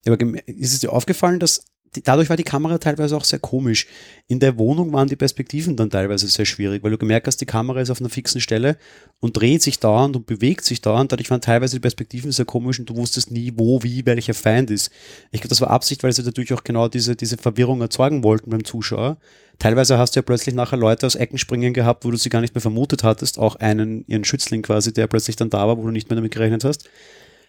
Ja, 0.04 0.12
Aber 0.12 0.48
ist 0.48 0.72
es 0.72 0.80
dir 0.80 0.92
aufgefallen, 0.92 1.38
dass 1.38 1.64
dadurch 2.04 2.30
war 2.30 2.36
die 2.36 2.42
Kamera 2.42 2.78
teilweise 2.78 3.16
auch 3.16 3.24
sehr 3.24 3.38
komisch. 3.38 3.86
In 4.28 4.40
der 4.40 4.58
Wohnung 4.58 4.92
waren 4.92 5.08
die 5.08 5.16
Perspektiven 5.16 5.76
dann 5.76 5.90
teilweise 5.90 6.26
sehr 6.28 6.46
schwierig, 6.46 6.82
weil 6.82 6.90
du 6.90 6.98
gemerkt 6.98 7.26
hast, 7.26 7.38
die 7.38 7.46
Kamera 7.46 7.80
ist 7.80 7.90
auf 7.90 8.00
einer 8.00 8.08
fixen 8.08 8.40
Stelle 8.40 8.78
und 9.20 9.36
dreht 9.36 9.62
sich 9.62 9.78
dauernd 9.78 10.16
und 10.16 10.26
bewegt 10.26 10.64
sich 10.64 10.80
dauernd. 10.80 11.12
Dadurch 11.12 11.30
waren 11.30 11.40
teilweise 11.40 11.76
die 11.76 11.80
Perspektiven 11.80 12.32
sehr 12.32 12.44
komisch 12.44 12.78
und 12.78 12.88
du 12.88 12.96
wusstest 12.96 13.30
nie, 13.30 13.52
wo, 13.56 13.82
wie, 13.82 14.06
welcher 14.06 14.34
Feind 14.34 14.70
ist. 14.70 14.90
Ich 15.30 15.40
glaube, 15.40 15.50
das 15.50 15.60
war 15.60 15.70
Absicht, 15.70 16.02
weil 16.02 16.12
sie 16.12 16.22
dadurch 16.22 16.52
auch 16.54 16.64
genau 16.64 16.88
diese, 16.88 17.14
diese 17.14 17.36
Verwirrung 17.36 17.80
erzeugen 17.80 18.24
wollten 18.24 18.50
beim 18.50 18.64
Zuschauer. 18.64 19.18
Teilweise 19.58 19.98
hast 19.98 20.16
du 20.16 20.18
ja 20.18 20.22
plötzlich 20.22 20.54
nachher 20.54 20.78
Leute 20.78 21.06
aus 21.06 21.14
Ecken 21.14 21.38
springen 21.38 21.74
gehabt, 21.74 22.04
wo 22.04 22.10
du 22.10 22.16
sie 22.16 22.30
gar 22.30 22.40
nicht 22.40 22.54
mehr 22.54 22.62
vermutet 22.62 23.04
hattest. 23.04 23.38
Auch 23.38 23.56
einen, 23.56 24.04
ihren 24.06 24.24
Schützling 24.24 24.62
quasi, 24.62 24.92
der 24.92 25.06
plötzlich 25.06 25.36
dann 25.36 25.50
da 25.50 25.68
war, 25.68 25.76
wo 25.76 25.82
du 25.82 25.90
nicht 25.90 26.08
mehr 26.08 26.16
damit 26.16 26.32
gerechnet 26.32 26.64
hast. 26.64 26.88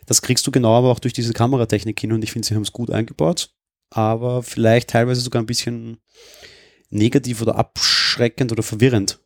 Das 0.05 0.21
kriegst 0.21 0.45
du 0.45 0.51
genau 0.51 0.77
aber 0.77 0.91
auch 0.91 0.99
durch 0.99 1.13
diese 1.13 1.33
Kameratechnik 1.33 1.99
hin 1.99 2.11
und 2.11 2.23
ich 2.23 2.31
finde, 2.31 2.47
sie 2.47 2.55
haben 2.55 2.63
es 2.63 2.73
gut 2.73 2.91
eingebaut, 2.91 3.51
aber 3.95 4.43
vielleicht 4.43 4.89
teilweise 4.89 5.21
sogar 5.21 5.41
ein 5.41 5.47
bisschen 5.47 5.97
negativ 6.89 7.41
oder 7.41 7.55
abschreckend 7.55 8.51
oder 8.51 8.63
verwirrend. 8.63 9.19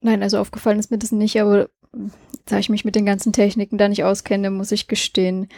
Nein, 0.00 0.22
also 0.22 0.38
aufgefallen 0.38 0.78
ist 0.78 0.90
mir 0.90 0.98
das 0.98 1.12
nicht, 1.12 1.40
aber 1.40 1.68
hm, 1.92 2.10
da 2.46 2.58
ich 2.58 2.68
mich 2.68 2.84
mit 2.84 2.94
den 2.94 3.06
ganzen 3.06 3.32
Techniken 3.32 3.78
da 3.78 3.88
nicht 3.88 4.04
auskenne, 4.04 4.50
muss 4.50 4.72
ich 4.72 4.86
gestehen, 4.86 5.48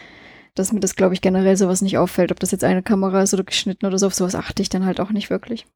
dass 0.55 0.73
mir 0.73 0.81
das, 0.81 0.97
glaube 0.97 1.15
ich, 1.15 1.21
generell 1.21 1.57
sowas 1.57 1.83
nicht 1.83 1.99
auffällt. 1.99 2.33
Ob 2.33 2.41
das 2.41 2.51
jetzt 2.51 2.65
eine 2.65 2.83
Kamera 2.83 3.23
ist 3.23 3.35
oder 3.35 3.45
geschnitten 3.45 3.87
oder 3.87 3.99
so, 3.99 4.07
auf 4.07 4.15
sowas 4.15 4.35
achte 4.35 4.63
ich 4.63 4.69
dann 4.69 4.87
halt 4.87 5.01
auch 5.01 5.11
nicht 5.11 5.31
wirklich. 5.31 5.67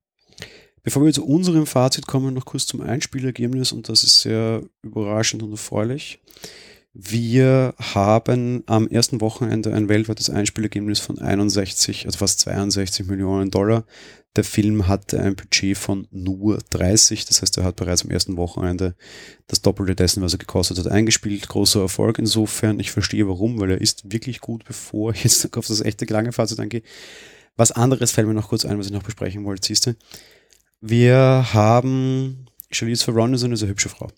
Bevor 0.83 1.05
wir 1.05 1.13
zu 1.13 1.27
unserem 1.27 1.67
Fazit 1.67 2.07
kommen, 2.07 2.33
noch 2.33 2.47
kurz 2.47 2.67
zum 2.67 2.81
Einspielergebnis 2.81 3.73
und 3.73 3.89
das 3.89 4.03
ist 4.03 4.21
sehr 4.21 4.63
überraschend 4.83 5.43
und 5.43 5.51
erfreulich. 5.51 6.21
Wir 6.93 7.75
haben 7.79 8.65
am 8.67 8.89
ersten 8.89 9.21
Wochenende 9.21 9.73
ein 9.73 9.89
weltweites 9.89 10.29
Einspielergebnis 10.29 10.99
von 10.99 11.21
61, 11.21 12.07
also 12.07 12.19
fast 12.19 12.41
62 12.41 13.07
Millionen 13.07 13.53
Dollar. 13.53 13.85
Der 14.35 14.43
Film 14.43 14.89
hatte 14.89 15.21
ein 15.21 15.37
Budget 15.37 15.79
von 15.79 16.09
nur 16.11 16.59
30, 16.71 17.27
das 17.27 17.43
heißt, 17.43 17.59
er 17.59 17.65
hat 17.65 17.77
bereits 17.77 18.05
am 18.05 18.11
ersten 18.11 18.37
Wochenende 18.37 18.97
das 19.47 19.63
Doppelte 19.63 19.95
dessen, 19.95 20.21
was 20.23 20.35
er 20.35 20.39
gekostet 20.39 20.79
hat, 20.79 20.89
eingespielt. 20.89 21.49
Großer 21.49 21.81
Erfolg 21.81 22.19
insofern. 22.19 22.81
Ich 22.81 22.91
verstehe 22.91 23.29
warum, 23.29 23.61
weil 23.61 23.71
er 23.71 23.81
ist 23.81 24.11
wirklich 24.11 24.41
gut, 24.41 24.65
bevor 24.65 25.13
ich 25.13 25.23
jetzt 25.23 25.57
auf 25.57 25.67
das 25.67 25.81
echte 25.81 26.07
lange 26.07 26.33
Fazit 26.33 26.59
eingehe. 26.59 26.83
Was 27.57 27.71
anderes 27.71 28.11
fällt 28.11 28.27
mir 28.27 28.35
noch 28.35 28.49
kurz 28.49 28.65
ein, 28.65 28.79
was 28.79 28.87
ich 28.87 28.93
noch 28.93 29.03
besprechen 29.05 29.45
wollte, 29.45 29.67
siehst 29.67 29.87
du. 29.87 29.95
Wir 30.81 31.47
haben 31.53 32.47
Charlize 32.73 33.05
Theron 33.05 33.35
ist 33.35 33.45
eine 33.45 33.57
sehr 33.57 33.69
hübsche 33.69 33.89
Frau. 33.89 34.09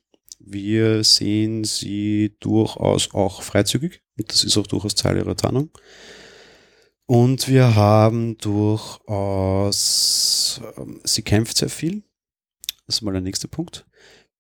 Wir 0.45 1.05
sehen 1.05 1.65
sie 1.65 2.37
durchaus 2.41 3.15
auch 3.15 3.43
freizügig. 3.43 4.03
Und 4.19 4.31
das 4.31 4.45
ist 4.45 4.57
auch 4.57 4.67
durchaus 4.67 4.95
Teil 4.95 5.17
ihrer 5.17 5.37
Tarnung. 5.37 5.71
Und 7.07 7.49
wir 7.49 7.75
haben 7.75 8.39
durchaus, 8.39 9.73
ähm, 10.77 11.01
sie 11.05 11.23
kämpft 11.23 11.59
sehr 11.59 11.69
viel. 11.69 12.03
Das 12.87 12.97
ist 12.97 13.03
mal 13.03 13.13
der 13.13 13.21
nächste 13.21 13.49
Punkt. 13.49 13.87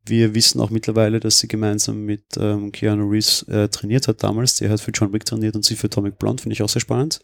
Wir 0.05 0.35
wissen 0.35 0.61
auch 0.61 0.71
mittlerweile, 0.71 1.21
dass 1.21 1.38
sie 1.38 1.49
gemeinsam 1.49 2.05
mit 2.05 2.25
ähm, 2.37 2.73
Keanu 2.73 3.09
Reeves 3.09 3.43
äh, 3.45 3.69
trainiert 3.69 4.09
hat 4.09 4.23
damals. 4.23 4.57
Der 4.57 4.71
hat 4.71 4.81
für 4.81 4.91
John 4.91 5.12
Wick 5.12 5.25
trainiert 5.25 5.55
und 5.55 5.65
sie 5.65 5.77
für 5.77 5.87
Atomic 5.87 6.19
Blonde, 6.19 6.43
finde 6.43 6.55
ich 6.55 6.62
auch 6.62 6.69
sehr 6.69 6.81
spannend. 6.81 7.21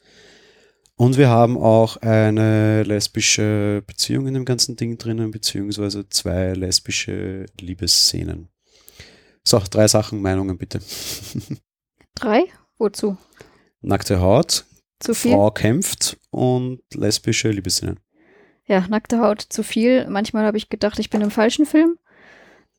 Und 0.96 1.16
wir 1.16 1.28
haben 1.28 1.56
auch 1.56 1.96
eine 1.98 2.82
lesbische 2.82 3.82
Beziehung 3.86 4.26
in 4.26 4.34
dem 4.34 4.44
ganzen 4.44 4.76
Ding 4.76 4.98
drinnen, 4.98 5.30
beziehungsweise 5.30 6.08
zwei 6.08 6.52
lesbische 6.54 7.46
Liebesszenen. 7.60 8.48
So, 9.48 9.62
drei 9.70 9.88
Sachen, 9.88 10.20
Meinungen 10.20 10.58
bitte. 10.58 10.78
Drei? 12.14 12.44
Wozu? 12.76 13.16
Nackte 13.80 14.20
Haut, 14.20 14.66
Zu 15.00 15.14
viel? 15.14 15.32
Frau 15.32 15.50
kämpft 15.50 16.18
und 16.28 16.82
lesbische 16.92 17.50
Liebesszenen. 17.50 17.98
Ja, 18.66 18.86
nackte 18.90 19.20
Haut 19.20 19.40
zu 19.40 19.62
viel. 19.62 20.06
Manchmal 20.10 20.44
habe 20.44 20.58
ich 20.58 20.68
gedacht, 20.68 20.98
ich 20.98 21.08
bin 21.08 21.22
im 21.22 21.30
falschen 21.30 21.64
Film. 21.64 21.96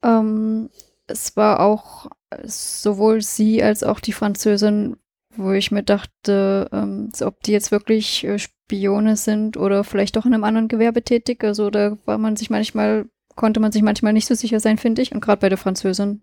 Ähm, 0.03 0.69
es 1.07 1.35
war 1.35 1.61
auch 1.61 2.05
sowohl 2.43 3.23
sie 3.23 3.63
als 3.63 3.83
auch 3.83 3.99
die 3.99 4.13
Französin, 4.13 4.97
wo 5.35 5.53
ich 5.53 5.71
mir 5.71 5.81
dachte, 5.81 6.69
ähm, 6.71 7.09
ob 7.21 7.41
die 7.41 7.51
jetzt 7.51 7.71
wirklich 7.71 8.23
äh, 8.25 8.37
Spione 8.37 9.17
sind 9.17 9.57
oder 9.57 9.83
vielleicht 9.83 10.17
doch 10.17 10.27
in 10.27 10.35
einem 10.35 10.43
anderen 10.43 10.67
Gewerbe 10.67 11.01
tätig. 11.01 11.43
Also 11.43 11.71
da 11.71 11.97
war 12.05 12.19
man 12.19 12.35
sich 12.35 12.51
manchmal, 12.51 13.07
konnte 13.35 13.59
man 13.59 13.71
sich 13.71 13.81
manchmal 13.81 14.13
nicht 14.13 14.27
so 14.27 14.35
sicher 14.35 14.59
sein, 14.59 14.77
finde 14.77 15.01
ich. 15.01 15.13
Und 15.13 15.21
gerade 15.21 15.41
bei 15.41 15.49
der 15.49 15.57
Französin 15.57 16.21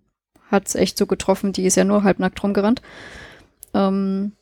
hat 0.50 0.68
es 0.68 0.74
echt 0.74 0.98
so 0.98 1.06
getroffen, 1.06 1.52
die 1.52 1.64
ist 1.64 1.76
ja 1.76 1.84
nur 1.84 2.04
halbnackt 2.04 2.42
rumgerannt. 2.42 2.82
Ähm, 3.74 4.32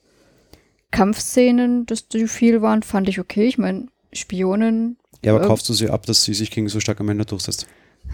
Kampfszenen, 0.90 1.86
dass 1.86 2.08
die 2.08 2.28
viel 2.28 2.62
waren, 2.62 2.82
fand 2.82 3.08
ich 3.08 3.18
okay. 3.20 3.46
Ich 3.46 3.58
meine, 3.58 3.86
Spionen 4.12 4.96
Ja, 5.24 5.32
aber 5.34 5.42
Ähm. 5.42 5.48
kaufst 5.48 5.68
du 5.68 5.72
sie 5.72 5.90
ab, 5.90 6.06
dass 6.06 6.22
sie 6.22 6.34
sich 6.34 6.50
gegen 6.50 6.68
so 6.68 6.80
starke 6.80 7.02
Männer 7.02 7.24
durchsetzt? 7.24 7.66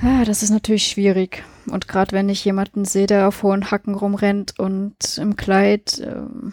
Ah, 0.02 0.24
das 0.24 0.42
ist 0.42 0.50
natürlich 0.50 0.86
schwierig. 0.86 1.42
Und 1.66 1.88
gerade 1.88 2.12
wenn 2.12 2.28
ich 2.28 2.44
jemanden 2.44 2.84
sehe, 2.84 3.06
der 3.08 3.26
auf 3.28 3.42
hohen 3.42 3.70
Hacken 3.70 3.94
rumrennt 3.94 4.58
und 4.58 5.18
im 5.18 5.36
Kleid, 5.36 6.00
ähm, 6.04 6.52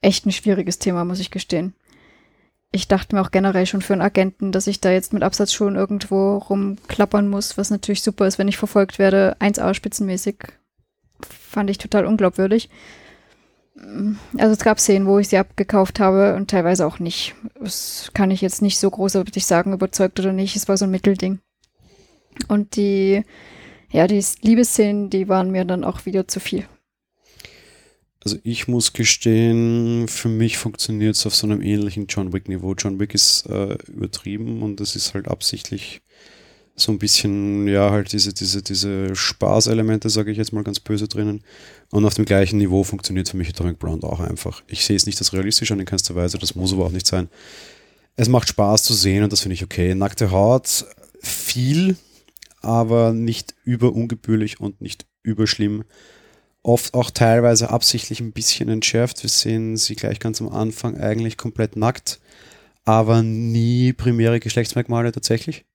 echt 0.00 0.24
ein 0.24 0.32
schwieriges 0.32 0.78
Thema, 0.78 1.04
muss 1.04 1.18
ich 1.18 1.30
gestehen. 1.30 1.74
Ich 2.74 2.88
dachte 2.88 3.14
mir 3.14 3.22
auch 3.22 3.30
generell 3.30 3.66
schon 3.66 3.82
für 3.82 3.92
einen 3.92 4.02
Agenten, 4.02 4.50
dass 4.50 4.66
ich 4.66 4.80
da 4.80 4.90
jetzt 4.90 5.12
mit 5.12 5.22
Absatzschuhen 5.22 5.76
irgendwo 5.76 6.38
rumklappern 6.38 7.28
muss, 7.28 7.56
was 7.56 7.70
natürlich 7.70 8.02
super 8.02 8.26
ist, 8.26 8.36
wenn 8.36 8.48
ich 8.48 8.56
verfolgt 8.56 8.98
werde, 8.98 9.36
1A 9.38 9.74
spitzenmäßig. 9.74 10.38
Fand 11.20 11.70
ich 11.70 11.78
total 11.78 12.04
unglaubwürdig. 12.04 12.68
Also 14.36 14.52
es 14.52 14.58
gab 14.58 14.80
Szenen, 14.80 15.06
wo 15.06 15.20
ich 15.20 15.28
sie 15.28 15.38
abgekauft 15.38 16.00
habe 16.00 16.34
und 16.34 16.50
teilweise 16.50 16.84
auch 16.84 16.98
nicht. 16.98 17.36
Das 17.60 18.10
kann 18.12 18.32
ich 18.32 18.40
jetzt 18.40 18.60
nicht 18.60 18.80
so 18.80 18.90
großartig 18.90 19.46
sagen, 19.46 19.72
überzeugt 19.72 20.18
oder 20.18 20.32
nicht. 20.32 20.56
Es 20.56 20.66
war 20.66 20.76
so 20.76 20.86
ein 20.86 20.90
Mittelding. 20.90 21.38
Und 22.48 22.74
die, 22.74 23.22
ja, 23.92 24.08
die 24.08 24.24
Liebesszenen, 24.42 25.10
die 25.10 25.28
waren 25.28 25.52
mir 25.52 25.64
dann 25.64 25.84
auch 25.84 26.06
wieder 26.06 26.26
zu 26.26 26.40
viel. 26.40 26.66
Also 28.24 28.38
ich 28.42 28.68
muss 28.68 28.94
gestehen, 28.94 30.08
für 30.08 30.30
mich 30.30 30.56
funktioniert 30.56 31.14
es 31.14 31.26
auf 31.26 31.34
so 31.34 31.46
einem 31.46 31.60
ähnlichen 31.60 32.06
John 32.06 32.32
Wick-Niveau. 32.32 32.74
John 32.74 32.98
Wick 32.98 33.14
ist 33.14 33.46
äh, 33.46 33.76
übertrieben 33.86 34.62
und 34.62 34.80
es 34.80 34.96
ist 34.96 35.12
halt 35.12 35.28
absichtlich 35.28 36.00
so 36.74 36.90
ein 36.90 36.98
bisschen, 36.98 37.68
ja, 37.68 37.90
halt 37.90 38.12
diese, 38.12 38.32
diese, 38.32 38.62
diese 38.62 39.14
Spaßelemente, 39.14 40.08
sage 40.08 40.30
ich 40.30 40.38
jetzt 40.38 40.54
mal 40.54 40.64
ganz 40.64 40.80
böse 40.80 41.06
drinnen. 41.06 41.44
Und 41.90 42.06
auf 42.06 42.14
dem 42.14 42.24
gleichen 42.24 42.58
Niveau 42.58 42.82
funktioniert 42.82 43.28
für 43.28 43.36
mich 43.36 43.50
Atomic 43.50 43.78
Blonde 43.78 44.06
auch 44.06 44.20
einfach. 44.20 44.62
Ich 44.68 44.84
sehe 44.84 44.96
es 44.96 45.06
nicht 45.06 45.18
als 45.18 45.34
realistisch 45.34 45.70
an 45.70 45.80
in 45.80 45.86
keinster 45.86 46.14
Weise, 46.14 46.38
das 46.38 46.54
muss 46.54 46.72
aber 46.72 46.86
auch 46.86 46.92
nicht 46.92 47.06
sein. 47.06 47.28
Es 48.16 48.28
macht 48.28 48.48
Spaß 48.48 48.84
zu 48.84 48.94
sehen 48.94 49.22
und 49.22 49.32
das 49.32 49.40
finde 49.40 49.54
ich 49.54 49.62
okay. 49.62 49.94
Nackte 49.94 50.30
Haut, 50.30 50.86
viel, 51.20 51.96
aber 52.62 53.12
nicht 53.12 53.54
überungebührlich 53.64 54.60
und 54.60 54.80
nicht 54.80 55.06
überschlimm 55.22 55.84
oft 56.64 56.94
auch 56.94 57.10
teilweise 57.10 57.70
absichtlich 57.70 58.20
ein 58.20 58.32
bisschen 58.32 58.68
entschärft. 58.68 59.22
Wir 59.22 59.30
sehen 59.30 59.76
sie 59.76 59.94
gleich 59.94 60.18
ganz 60.18 60.40
am 60.40 60.48
Anfang 60.48 60.96
eigentlich 60.96 61.36
komplett 61.36 61.76
nackt, 61.76 62.20
aber 62.84 63.22
nie 63.22 63.92
primäre 63.92 64.40
Geschlechtsmerkmale 64.40 65.12
tatsächlich. 65.12 65.66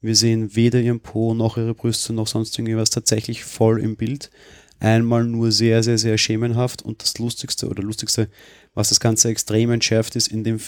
Wir 0.00 0.16
sehen 0.16 0.54
weder 0.56 0.80
ihren 0.80 1.00
Po 1.00 1.34
noch 1.34 1.58
ihre 1.58 1.74
Brüste 1.74 2.14
noch 2.14 2.28
sonst 2.28 2.58
irgendwas 2.58 2.90
tatsächlich 2.90 3.44
voll 3.44 3.80
im 3.80 3.96
Bild. 3.96 4.30
Einmal 4.78 5.24
nur 5.24 5.52
sehr, 5.52 5.82
sehr, 5.82 5.98
sehr 5.98 6.16
schemenhaft 6.16 6.80
und 6.80 7.02
das 7.02 7.18
Lustigste 7.18 7.68
oder 7.68 7.82
Lustigste, 7.82 8.30
was 8.72 8.88
das 8.88 9.00
Ganze 9.00 9.28
extrem 9.28 9.70
entschärft 9.72 10.16
ist, 10.16 10.28
in 10.28 10.44
dem 10.44 10.58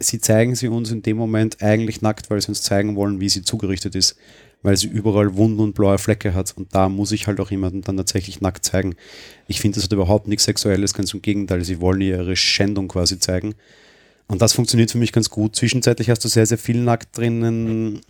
sie 0.00 0.20
zeigen 0.20 0.54
sie 0.54 0.68
uns 0.68 0.90
in 0.90 1.02
dem 1.02 1.16
Moment 1.16 1.62
eigentlich 1.62 2.00
nackt, 2.00 2.30
weil 2.30 2.40
sie 2.40 2.48
uns 2.48 2.62
zeigen 2.62 2.96
wollen, 2.96 3.20
wie 3.20 3.28
sie 3.28 3.42
zugerichtet 3.42 3.94
ist 3.94 4.16
weil 4.62 4.76
sie 4.76 4.88
überall 4.88 5.36
Wunden 5.36 5.60
und 5.60 5.74
blaue 5.74 5.98
Flecke 5.98 6.34
hat. 6.34 6.54
Und 6.56 6.74
da 6.74 6.88
muss 6.88 7.12
ich 7.12 7.26
halt 7.26 7.40
auch 7.40 7.50
jemanden 7.50 7.82
dann 7.82 7.96
tatsächlich 7.96 8.40
nackt 8.40 8.64
zeigen. 8.64 8.94
Ich 9.48 9.60
finde, 9.60 9.76
das 9.76 9.84
hat 9.84 9.92
überhaupt 9.92 10.28
nichts 10.28 10.44
Sexuelles, 10.44 10.94
ganz 10.94 11.14
im 11.14 11.22
Gegenteil. 11.22 11.64
Sie 11.64 11.80
wollen 11.80 12.00
ihre 12.00 12.36
Schändung 12.36 12.88
quasi 12.88 13.18
zeigen. 13.18 13.54
Und 14.26 14.42
das 14.42 14.52
funktioniert 14.52 14.90
für 14.90 14.98
mich 14.98 15.12
ganz 15.12 15.30
gut. 15.30 15.56
Zwischenzeitlich 15.56 16.10
hast 16.10 16.24
du 16.24 16.28
sehr, 16.28 16.46
sehr 16.46 16.58
viel 16.58 16.80
nackt 16.80 17.16
drinnen. 17.16 18.00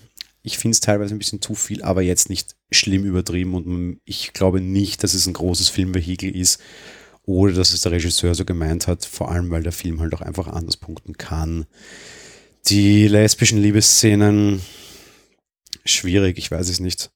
Ich 0.42 0.58
finde 0.58 0.72
es 0.74 0.80
teilweise 0.80 1.14
ein 1.14 1.18
bisschen 1.18 1.40
zu 1.40 1.54
viel, 1.54 1.82
aber 1.82 2.02
jetzt 2.02 2.28
nicht 2.28 2.56
schlimm 2.70 3.04
übertrieben. 3.04 3.54
Und 3.54 4.00
ich 4.04 4.32
glaube 4.32 4.60
nicht, 4.60 5.02
dass 5.02 5.14
es 5.14 5.26
ein 5.26 5.34
großes 5.34 5.68
Filmvehikel 5.68 6.34
ist 6.34 6.60
oder 7.24 7.52
dass 7.52 7.72
es 7.72 7.82
der 7.82 7.92
Regisseur 7.92 8.34
so 8.34 8.44
gemeint 8.44 8.86
hat, 8.86 9.04
vor 9.04 9.30
allem 9.30 9.50
weil 9.50 9.62
der 9.62 9.72
Film 9.72 10.00
halt 10.00 10.14
auch 10.14 10.20
einfach 10.20 10.48
anders 10.48 10.76
punkten 10.76 11.16
kann. 11.16 11.66
Die 12.66 13.08
lesbischen 13.08 13.62
Liebesszenen, 13.62 14.60
schwierig, 15.90 16.38
ich 16.38 16.50
weiß 16.50 16.68
es 16.68 16.80
nicht. 16.80 17.10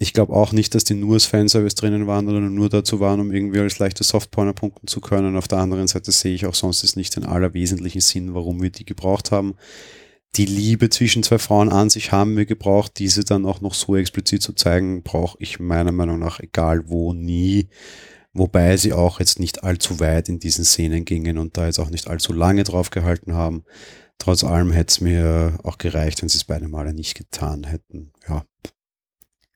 Ich 0.00 0.12
glaube 0.12 0.32
auch 0.32 0.52
nicht, 0.52 0.74
dass 0.76 0.84
die 0.84 0.94
nur 0.94 1.14
als 1.14 1.24
Fanservice 1.24 1.74
drinnen 1.74 2.06
waren 2.06 2.28
oder 2.28 2.40
nur 2.40 2.68
dazu 2.68 3.00
waren, 3.00 3.18
um 3.18 3.32
irgendwie 3.32 3.58
als 3.58 3.80
leichte 3.80 4.04
Softporner 4.04 4.52
punkten 4.52 4.86
zu 4.86 5.00
können. 5.00 5.36
Auf 5.36 5.48
der 5.48 5.58
anderen 5.58 5.88
Seite 5.88 6.12
sehe 6.12 6.34
ich 6.34 6.46
auch 6.46 6.54
sonst 6.54 6.96
nicht 6.96 7.16
den 7.16 7.24
allerwesentlichen 7.24 8.00
Sinn, 8.00 8.32
warum 8.32 8.62
wir 8.62 8.70
die 8.70 8.84
gebraucht 8.84 9.32
haben. 9.32 9.56
Die 10.36 10.46
Liebe 10.46 10.88
zwischen 10.88 11.24
zwei 11.24 11.38
Frauen 11.38 11.70
an 11.70 11.90
sich 11.90 12.12
haben 12.12 12.36
wir 12.36 12.46
gebraucht. 12.46 12.92
Diese 12.98 13.24
dann 13.24 13.44
auch 13.44 13.60
noch 13.60 13.74
so 13.74 13.96
explizit 13.96 14.40
zu 14.40 14.52
zeigen, 14.52 15.02
brauche 15.02 15.36
ich 15.40 15.58
meiner 15.58 15.90
Meinung 15.90 16.20
nach 16.20 16.38
egal 16.38 16.88
wo 16.88 17.12
nie. 17.12 17.68
Wobei 18.32 18.76
sie 18.76 18.92
auch 18.92 19.18
jetzt 19.18 19.40
nicht 19.40 19.64
allzu 19.64 19.98
weit 19.98 20.28
in 20.28 20.38
diesen 20.38 20.64
Szenen 20.64 21.04
gingen 21.04 21.38
und 21.38 21.56
da 21.56 21.66
jetzt 21.66 21.80
auch 21.80 21.90
nicht 21.90 22.06
allzu 22.06 22.32
lange 22.32 22.62
drauf 22.62 22.90
gehalten 22.90 23.32
haben. 23.34 23.64
Trotz 24.18 24.44
allem 24.44 24.72
hätte 24.72 24.90
es 24.90 25.00
mir 25.00 25.58
auch 25.62 25.78
gereicht, 25.78 26.22
wenn 26.22 26.28
sie 26.28 26.38
es 26.38 26.44
beide 26.44 26.68
Male 26.68 26.92
nicht 26.92 27.16
getan 27.16 27.64
hätten. 27.64 28.12
Ja. 28.28 28.44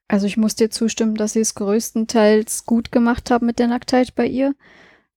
Also 0.08 0.26
ich 0.26 0.36
muss 0.36 0.54
dir 0.54 0.70
zustimmen, 0.70 1.14
dass 1.14 1.32
sie 1.32 1.40
es 1.40 1.54
größtenteils 1.54 2.64
gut 2.64 2.92
gemacht 2.92 3.30
haben 3.30 3.46
mit 3.46 3.58
der 3.58 3.66
Nacktheit 3.66 4.14
bei 4.14 4.26
ihr. 4.26 4.54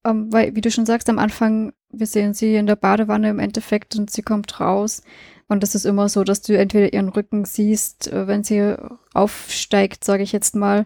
Ähm, 0.05 0.31
weil, 0.31 0.55
wie 0.55 0.61
du 0.61 0.71
schon 0.71 0.85
sagst, 0.85 1.09
am 1.09 1.19
Anfang, 1.19 1.73
wir 1.89 2.07
sehen 2.07 2.33
sie 2.33 2.55
in 2.55 2.65
der 2.65 2.75
Badewanne 2.75 3.29
im 3.29 3.39
Endeffekt 3.39 3.95
und 3.95 4.09
sie 4.09 4.21
kommt 4.21 4.59
raus. 4.59 5.01
Und 5.47 5.63
es 5.63 5.75
ist 5.75 5.85
immer 5.85 6.09
so, 6.09 6.23
dass 6.23 6.41
du 6.41 6.57
entweder 6.57 6.93
ihren 6.93 7.09
Rücken 7.09 7.45
siehst, 7.45 8.07
äh, 8.11 8.27
wenn 8.27 8.43
sie 8.43 8.75
aufsteigt, 9.13 10.03
sage 10.03 10.23
ich 10.23 10.31
jetzt 10.31 10.55
mal. 10.55 10.85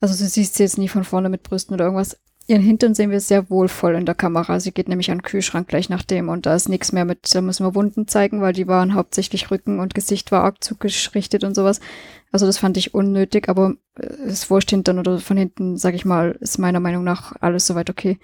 Also 0.00 0.16
du 0.22 0.28
siehst 0.28 0.54
sie 0.54 0.62
jetzt 0.62 0.78
nie 0.78 0.88
von 0.88 1.04
vorne 1.04 1.28
mit 1.28 1.42
Brüsten 1.42 1.74
oder 1.74 1.84
irgendwas. 1.84 2.18
Ihren 2.50 2.62
Hintern 2.62 2.96
sehen 2.96 3.12
wir 3.12 3.20
sehr 3.20 3.48
wohl 3.48 3.68
voll 3.68 3.94
in 3.94 4.06
der 4.06 4.16
Kamera. 4.16 4.58
Sie 4.58 4.72
geht 4.72 4.88
nämlich 4.88 5.12
an 5.12 5.18
den 5.18 5.22
Kühlschrank 5.22 5.68
gleich 5.68 5.88
nach 5.88 6.02
dem 6.02 6.28
und 6.28 6.46
da 6.46 6.56
ist 6.56 6.68
nichts 6.68 6.90
mehr 6.90 7.04
mit, 7.04 7.32
da 7.32 7.42
müssen 7.42 7.64
wir 7.64 7.76
Wunden 7.76 8.08
zeigen, 8.08 8.40
weil 8.40 8.52
die 8.52 8.66
waren 8.66 8.94
hauptsächlich 8.94 9.52
Rücken 9.52 9.78
und 9.78 9.94
Gesicht 9.94 10.32
war 10.32 10.42
arg 10.42 10.56
zugerichtet 10.64 11.44
und 11.44 11.54
sowas. 11.54 11.78
Also 12.32 12.46
das 12.46 12.58
fand 12.58 12.76
ich 12.76 12.92
unnötig, 12.92 13.48
aber 13.48 13.74
das 13.94 14.46
äh, 14.46 14.50
Wurscht 14.50 14.70
hintern 14.70 14.98
oder 14.98 15.20
von 15.20 15.36
hinten, 15.36 15.76
sag 15.76 15.94
ich 15.94 16.04
mal, 16.04 16.36
ist 16.40 16.58
meiner 16.58 16.80
Meinung 16.80 17.04
nach 17.04 17.36
alles 17.40 17.68
soweit 17.68 17.88
okay. 17.88 18.18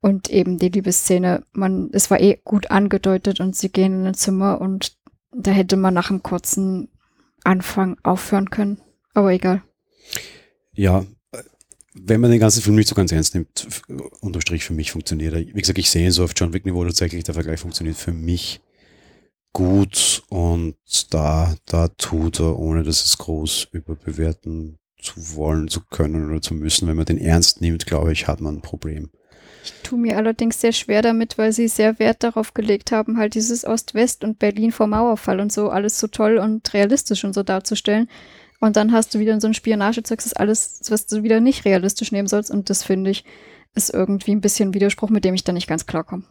Und 0.00 0.30
eben 0.30 0.58
die 0.58 0.68
Liebesszene, 0.68 1.42
man, 1.50 1.90
es 1.92 2.12
war 2.12 2.20
eh 2.20 2.38
gut 2.44 2.70
angedeutet 2.70 3.40
und 3.40 3.56
sie 3.56 3.70
gehen 3.70 4.02
in 4.02 4.06
ein 4.06 4.14
Zimmer 4.14 4.60
und 4.60 4.96
da 5.36 5.50
hätte 5.50 5.76
man 5.76 5.94
nach 5.94 6.10
einem 6.10 6.22
kurzen 6.22 6.90
Anfang 7.42 7.96
aufhören 8.04 8.50
können. 8.50 8.80
Aber 9.14 9.32
egal. 9.32 9.64
Ja, 10.74 11.04
wenn 11.94 12.20
man 12.20 12.30
den 12.30 12.40
ganzen 12.40 12.62
Film 12.62 12.76
nicht 12.76 12.88
so 12.88 12.94
ganz 12.94 13.12
ernst 13.12 13.34
nimmt, 13.34 13.66
unterstrich 14.20 14.64
für 14.64 14.72
mich 14.72 14.92
funktioniert 14.92 15.34
er. 15.34 15.40
Wie 15.40 15.60
gesagt, 15.60 15.78
ich 15.78 15.90
sehe 15.90 16.06
ihn 16.06 16.12
so 16.12 16.24
auf 16.24 16.32
John 16.34 16.52
Wick 16.52 16.64
Niveau 16.64 16.84
tatsächlich, 16.84 17.24
der 17.24 17.34
Vergleich 17.34 17.60
funktioniert 17.60 17.96
für 17.96 18.12
mich 18.12 18.60
gut 19.52 20.22
und 20.28 20.76
da, 21.10 21.54
da 21.66 21.88
tut 21.88 22.40
er, 22.40 22.58
ohne 22.58 22.82
dass 22.82 23.04
es 23.04 23.18
groß 23.18 23.68
überbewerten 23.72 24.78
zu 25.00 25.36
wollen, 25.36 25.68
zu 25.68 25.80
können 25.80 26.30
oder 26.30 26.40
zu 26.40 26.54
müssen. 26.54 26.88
Wenn 26.88 26.96
man 26.96 27.04
den 27.04 27.18
ernst 27.18 27.60
nimmt, 27.60 27.86
glaube 27.86 28.12
ich, 28.12 28.28
hat 28.28 28.40
man 28.40 28.56
ein 28.56 28.62
Problem. 28.62 29.10
Ich 29.64 29.72
tue 29.82 29.98
mir 29.98 30.16
allerdings 30.16 30.60
sehr 30.60 30.72
schwer 30.72 31.02
damit, 31.02 31.38
weil 31.38 31.52
sie 31.52 31.68
sehr 31.68 31.98
Wert 31.98 32.24
darauf 32.24 32.54
gelegt 32.54 32.90
haben, 32.90 33.18
halt 33.18 33.34
dieses 33.34 33.64
Ost-West 33.64 34.24
und 34.24 34.38
Berlin 34.38 34.72
vor 34.72 34.86
Mauerfall 34.86 35.38
und 35.38 35.52
so 35.52 35.68
alles 35.68 35.98
so 36.00 36.08
toll 36.08 36.38
und 36.38 36.72
realistisch 36.74 37.24
und 37.24 37.32
so 37.32 37.42
darzustellen. 37.42 38.08
Und 38.62 38.76
dann 38.76 38.92
hast 38.92 39.12
du 39.12 39.18
wieder 39.18 39.40
so 39.40 39.48
ein 39.48 39.54
Spionagezeug, 39.54 40.18
das 40.18 40.26
ist 40.26 40.38
alles, 40.38 40.82
was 40.88 41.08
du 41.08 41.24
wieder 41.24 41.40
nicht 41.40 41.64
realistisch 41.64 42.12
nehmen 42.12 42.28
sollst. 42.28 42.48
Und 42.48 42.70
das 42.70 42.84
finde 42.84 43.10
ich, 43.10 43.24
ist 43.74 43.92
irgendwie 43.92 44.30
ein 44.30 44.40
bisschen 44.40 44.68
ein 44.68 44.74
Widerspruch, 44.74 45.10
mit 45.10 45.24
dem 45.24 45.34
ich 45.34 45.42
da 45.42 45.50
nicht 45.50 45.66
ganz 45.66 45.84
klarkomme. 45.84 46.22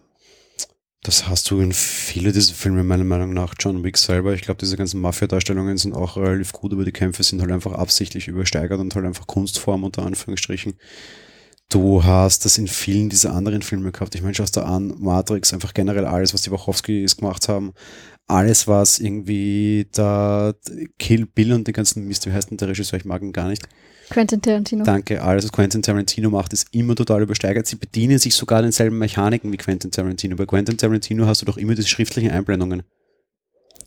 Das 1.03 1.27
hast 1.27 1.51
du 1.51 1.59
in 1.59 1.73
viele 1.73 2.31
dieser 2.31 2.53
Filme 2.53 2.85
meiner 2.85 3.03
Meinung 3.03 3.33
nach. 3.33 3.53
John 3.59 3.83
Wick 3.83 3.97
selber, 3.97 4.33
ich 4.33 4.43
glaube, 4.43 4.61
diese 4.61 4.77
ganzen 4.77 5.01
Mafia-Darstellungen 5.01 5.75
sind 5.75 5.93
auch 5.93 6.15
relativ 6.15 6.53
gut, 6.53 6.71
aber 6.71 6.85
die 6.85 6.93
Kämpfe 6.93 7.21
sind 7.21 7.41
halt 7.41 7.51
einfach 7.51 7.73
absichtlich 7.73 8.29
übersteigert 8.29 8.79
und 8.79 8.95
halt 8.95 9.05
einfach 9.05 9.27
Kunstform 9.27 9.83
unter 9.83 10.05
Anführungsstrichen. 10.05 10.75
Du 11.67 12.05
hast 12.05 12.45
das 12.45 12.57
in 12.57 12.69
vielen 12.69 13.09
dieser 13.09 13.33
anderen 13.33 13.61
Filme 13.61 13.91
gehabt. 13.91 14.15
Ich 14.15 14.21
meine, 14.21 14.35
schaust 14.35 14.55
da 14.55 14.63
an, 14.63 14.93
Matrix, 14.99 15.53
einfach 15.53 15.73
generell 15.73 16.05
alles, 16.05 16.33
was 16.33 16.43
die 16.43 16.51
Wachowskis 16.51 17.17
gemacht 17.17 17.49
haben 17.49 17.73
alles, 18.31 18.67
was 18.67 18.99
irgendwie 18.99 19.87
da 19.91 20.53
Kill 20.97 21.25
Bill 21.25 21.53
und 21.53 21.67
den 21.67 21.73
ganzen 21.73 22.07
Mist, 22.07 22.25
wie 22.25 22.31
heißt 22.31 22.49
denn 22.49 22.57
der 22.57 22.69
Regisseur, 22.69 22.97
ich 22.97 23.05
mag 23.05 23.21
ihn 23.21 23.33
gar 23.33 23.49
nicht. 23.49 23.67
Quentin 24.09 24.41
Tarantino. 24.41 24.83
Danke, 24.83 25.21
alles, 25.21 25.45
was 25.45 25.51
Quentin 25.51 25.81
Tarantino 25.81 26.29
macht, 26.29 26.51
ist 26.53 26.67
immer 26.73 26.95
total 26.95 27.21
übersteigert. 27.21 27.67
Sie 27.67 27.77
bedienen 27.77 28.19
sich 28.19 28.35
sogar 28.35 28.61
denselben 28.61 28.97
Mechaniken 28.97 29.51
wie 29.51 29.57
Quentin 29.57 29.91
Tarantino. 29.91 30.35
Bei 30.35 30.45
Quentin 30.45 30.77
Tarantino 30.77 31.27
hast 31.27 31.41
du 31.41 31.45
doch 31.45 31.57
immer 31.57 31.75
diese 31.75 31.87
schriftlichen 31.87 32.31
Einblendungen. 32.31 32.83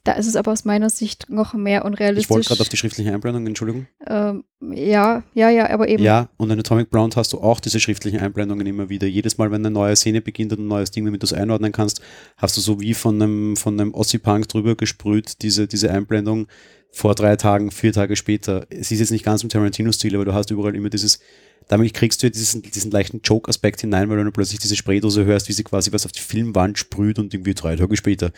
Da 0.04 0.12
ist 0.12 0.26
es 0.26 0.36
aber 0.36 0.52
aus 0.52 0.66
meiner 0.66 0.90
Sicht 0.90 1.30
noch 1.30 1.54
mehr 1.54 1.86
unrealistisch. 1.86 2.26
Ich 2.26 2.30
wollte 2.30 2.48
gerade 2.48 2.60
auf 2.60 2.68
die 2.68 2.76
schriftliche 2.76 3.10
Einblendung, 3.10 3.46
Entschuldigung. 3.46 3.86
Ähm, 4.06 4.44
ja, 4.60 5.22
ja, 5.32 5.48
ja, 5.48 5.70
aber 5.70 5.88
eben. 5.88 6.02
Ja, 6.02 6.28
und 6.36 6.50
in 6.50 6.58
Atomic 6.60 6.90
Blonde 6.90 7.16
hast 7.16 7.32
du 7.32 7.40
auch 7.40 7.58
diese 7.58 7.80
schriftlichen 7.80 8.20
Einblendungen 8.20 8.66
immer 8.66 8.90
wieder. 8.90 9.06
Jedes 9.06 9.38
Mal, 9.38 9.50
wenn 9.50 9.64
eine 9.64 9.70
neue 9.70 9.96
Szene 9.96 10.20
beginnt 10.20 10.52
und 10.52 10.60
ein 10.60 10.68
neues 10.68 10.90
Ding, 10.90 11.06
damit 11.06 11.22
du 11.22 11.24
es 11.24 11.32
einordnen 11.32 11.72
kannst, 11.72 12.02
hast 12.36 12.54
du 12.58 12.60
so 12.60 12.80
wie 12.80 12.92
von 12.92 13.20
einem, 13.20 13.56
von 13.56 13.80
einem 13.80 13.94
Ossi-Punk 13.94 14.46
drüber 14.46 14.74
gesprüht, 14.74 15.40
diese, 15.40 15.66
diese 15.66 15.90
Einblendung 15.90 16.48
vor 16.90 17.14
drei 17.14 17.36
Tagen, 17.36 17.70
vier 17.70 17.94
Tage 17.94 18.14
später. 18.14 18.66
Es 18.68 18.90
ist 18.90 19.00
jetzt 19.00 19.10
nicht 19.10 19.24
ganz 19.24 19.42
im 19.42 19.48
Tarantino-Stil, 19.48 20.14
aber 20.14 20.26
du 20.26 20.34
hast 20.34 20.50
überall 20.50 20.76
immer 20.76 20.90
dieses, 20.90 21.18
damit 21.66 21.94
kriegst 21.94 22.22
du 22.22 22.30
diesen, 22.30 22.60
diesen 22.60 22.90
leichten 22.90 23.22
Joke-Aspekt 23.24 23.80
hinein, 23.80 24.10
weil 24.10 24.18
du 24.18 24.24
dann 24.24 24.32
plötzlich 24.34 24.60
diese 24.60 24.76
Spraydose 24.76 25.24
hörst, 25.24 25.48
wie 25.48 25.54
sie 25.54 25.64
quasi 25.64 25.92
was 25.92 26.04
auf 26.04 26.12
die 26.12 26.20
Filmwand 26.20 26.78
sprüht 26.78 27.18
und 27.18 27.32
irgendwie 27.32 27.54
drei 27.54 27.74
Tage 27.74 27.96
später 27.96 28.32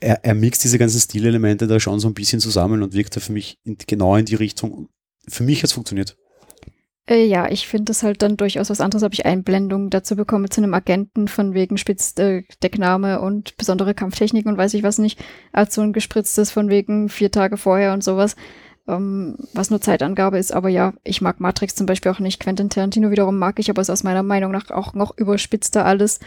er, 0.00 0.24
er 0.24 0.34
mixt 0.34 0.64
diese 0.64 0.78
ganzen 0.78 1.00
Stilelemente 1.00 1.66
da 1.66 1.80
schon 1.80 2.00
so 2.00 2.08
ein 2.08 2.14
bisschen 2.14 2.40
zusammen 2.40 2.82
und 2.82 2.92
wirkt 2.92 3.16
da 3.16 3.20
für 3.20 3.32
mich 3.32 3.58
in, 3.64 3.76
genau 3.86 4.16
in 4.16 4.24
die 4.24 4.34
Richtung. 4.34 4.88
Für 5.28 5.42
mich 5.42 5.58
hat 5.58 5.66
es 5.66 5.72
funktioniert. 5.72 6.16
Äh, 7.08 7.24
ja, 7.24 7.50
ich 7.50 7.66
finde 7.66 7.92
es 7.92 8.02
halt 8.02 8.22
dann 8.22 8.36
durchaus 8.36 8.68
was 8.68 8.80
anderes, 8.80 9.02
ob 9.02 9.14
ich 9.14 9.24
Einblendungen 9.24 9.88
dazu 9.88 10.14
bekomme 10.14 10.50
zu 10.50 10.60
einem 10.60 10.74
Agenten 10.74 11.26
von 11.26 11.54
wegen 11.54 11.78
Spitzdeckname 11.78 13.20
und 13.20 13.56
besondere 13.56 13.94
Kampftechnik 13.94 14.46
und 14.46 14.58
weiß 14.58 14.74
ich 14.74 14.82
was 14.82 14.98
nicht, 14.98 15.18
als 15.52 15.74
so 15.74 15.80
ein 15.80 15.94
gespritztes 15.94 16.50
von 16.50 16.68
wegen 16.68 17.08
vier 17.08 17.30
Tage 17.30 17.56
vorher 17.56 17.94
und 17.94 18.04
sowas, 18.04 18.36
ähm, 18.86 19.36
was 19.54 19.70
nur 19.70 19.80
Zeitangabe 19.80 20.38
ist. 20.38 20.52
Aber 20.52 20.68
ja, 20.68 20.92
ich 21.02 21.22
mag 21.22 21.40
Matrix 21.40 21.74
zum 21.74 21.86
Beispiel 21.86 22.12
auch 22.12 22.20
nicht. 22.20 22.40
Quentin 22.40 22.68
Tarantino 22.68 23.10
wiederum 23.10 23.38
mag 23.38 23.58
ich, 23.58 23.70
aber 23.70 23.80
ist 23.80 23.90
aus 23.90 24.04
meiner 24.04 24.22
Meinung 24.22 24.52
nach 24.52 24.70
auch 24.70 24.92
noch 24.92 25.16
überspitzter 25.16 25.86
alles 25.86 26.20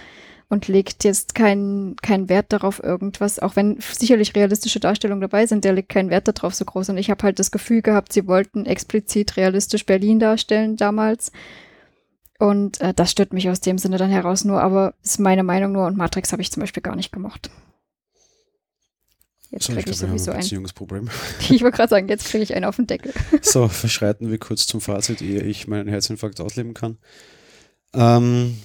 und 0.52 0.68
legt 0.68 1.06
jetzt 1.06 1.34
keinen 1.34 1.96
keinen 1.96 2.28
Wert 2.28 2.52
darauf 2.52 2.84
irgendwas, 2.84 3.40
auch 3.40 3.56
wenn 3.56 3.80
sicherlich 3.80 4.36
realistische 4.36 4.82
Darstellungen 4.82 5.22
dabei 5.22 5.46
sind, 5.46 5.64
der 5.64 5.72
legt 5.72 5.88
keinen 5.88 6.10
Wert 6.10 6.28
darauf 6.28 6.54
so 6.54 6.66
groß. 6.66 6.90
Und 6.90 6.98
ich 6.98 7.10
habe 7.10 7.24
halt 7.24 7.40
das 7.40 7.52
Gefühl 7.52 7.82
gehabt, 7.82 8.12
sie 8.12 8.28
wollten 8.28 8.66
explizit 8.66 9.38
realistisch 9.38 9.86
Berlin 9.86 10.20
darstellen 10.20 10.76
damals. 10.76 11.32
Und 12.38 12.82
äh, 12.82 12.94
das 12.94 13.12
stört 13.12 13.32
mich 13.32 13.50
aus 13.50 13.62
dem 13.62 13.78
Sinne 13.78 13.96
dann 13.96 14.10
heraus 14.10 14.44
nur, 14.44 14.62
aber 14.62 14.94
ist 15.02 15.22
meine 15.22 15.44
Meinung 15.44 15.72
nur 15.72 15.86
und 15.86 15.96
Matrix 15.96 16.34
habe 16.34 16.42
ich 16.42 16.52
zum 16.52 16.60
Beispiel 16.60 16.84
gar 16.84 16.98
nicht 16.98 17.14
gemocht. 17.14 17.50
Jetzt 19.52 19.68
so, 19.68 19.74
kriege 19.74 19.90
ich, 19.90 19.96
ich 19.96 20.00
sowieso 20.00 20.32
ein 20.32 20.40
Beziehungsproblem. 20.40 21.10
Ich 21.50 21.62
wollte 21.62 21.78
gerade 21.78 21.90
sagen, 21.90 22.10
jetzt 22.10 22.26
kriege 22.26 22.44
ich 22.44 22.54
einen 22.54 22.66
auf 22.66 22.76
den 22.76 22.88
Deckel. 22.88 23.14
So, 23.42 23.70
verschreiten 23.70 24.30
wir 24.30 24.38
kurz 24.38 24.68
zum 24.68 24.82
Fazit, 24.82 25.22
ehe 25.22 25.44
ich 25.44 25.70
meinen 25.70 25.88
Herzinfarkt 25.88 26.42
ausleben 26.42 26.74
kann. 26.74 26.98
Ähm, 27.94 28.58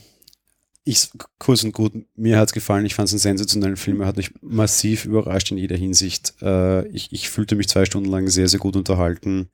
ich, 0.88 1.10
kurz 1.40 1.64
und 1.64 1.72
gut, 1.72 1.92
mir 2.14 2.38
hat 2.38 2.48
es 2.48 2.52
gefallen, 2.52 2.86
ich 2.86 2.94
fand 2.94 3.08
es 3.08 3.12
einen 3.12 3.18
sensationellen 3.18 3.76
Film, 3.76 4.00
er 4.00 4.06
hat 4.06 4.16
mich 4.16 4.30
massiv 4.40 5.04
überrascht 5.04 5.50
in 5.50 5.58
jeder 5.58 5.76
Hinsicht. 5.76 6.34
Äh, 6.40 6.86
ich, 6.88 7.12
ich, 7.12 7.28
fühlte 7.28 7.56
mich 7.56 7.68
zwei 7.68 7.84
Stunden 7.84 8.08
lang 8.08 8.28
sehr, 8.28 8.46
sehr 8.46 8.60
gut 8.60 8.76
unterhalten, 8.76 9.48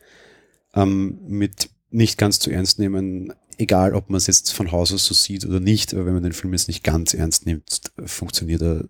ähm, 0.74 1.18
mit 1.26 1.70
nicht 1.88 2.18
ganz 2.18 2.38
zu 2.38 2.50
ernst 2.50 2.78
nehmen, 2.78 3.32
egal 3.56 3.94
ob 3.94 4.10
man 4.10 4.18
es 4.18 4.26
jetzt 4.26 4.52
von 4.52 4.72
Haus 4.72 4.92
aus 4.92 5.06
so 5.06 5.14
sieht 5.14 5.46
oder 5.46 5.58
nicht, 5.58 5.94
aber 5.94 6.04
wenn 6.04 6.12
man 6.12 6.22
den 6.22 6.34
Film 6.34 6.52
jetzt 6.52 6.68
nicht 6.68 6.84
ganz 6.84 7.14
ernst 7.14 7.46
nimmt, 7.46 7.80
funktioniert 8.04 8.60
er 8.60 8.84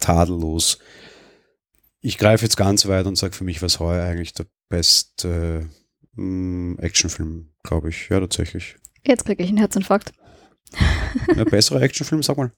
tadellos. 0.00 0.80
Ich 2.00 2.18
greife 2.18 2.44
jetzt 2.44 2.56
ganz 2.56 2.86
weit 2.88 3.06
und 3.06 3.16
sage, 3.16 3.34
für 3.34 3.44
mich 3.44 3.62
war 3.62 3.66
es 3.66 3.78
heuer 3.78 4.04
eigentlich 4.04 4.34
der 4.34 4.46
beste 4.68 5.70
äh, 6.18 6.74
Actionfilm, 6.78 7.50
glaube 7.62 7.90
ich. 7.90 8.08
Ja, 8.08 8.18
tatsächlich. 8.18 8.74
Jetzt 9.06 9.26
kriege 9.26 9.44
ich 9.44 9.48
einen 9.48 9.58
Herzinfarkt. 9.58 10.12
Ein 11.28 11.44
besserer 11.44 11.82
Actionfilm, 11.82 12.22
sag 12.22 12.36
mal. 12.36 12.52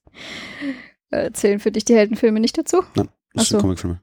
Äh, 1.10 1.30
zählen 1.32 1.60
für 1.60 1.70
dich 1.70 1.84
die 1.84 1.94
Heldenfilme 1.94 2.40
nicht 2.40 2.58
dazu? 2.58 2.82
Nein, 2.94 3.08
das 3.34 3.44
Ach 3.44 3.48
sind 3.48 3.58
so. 3.58 3.62
Comicfilme. 3.62 4.00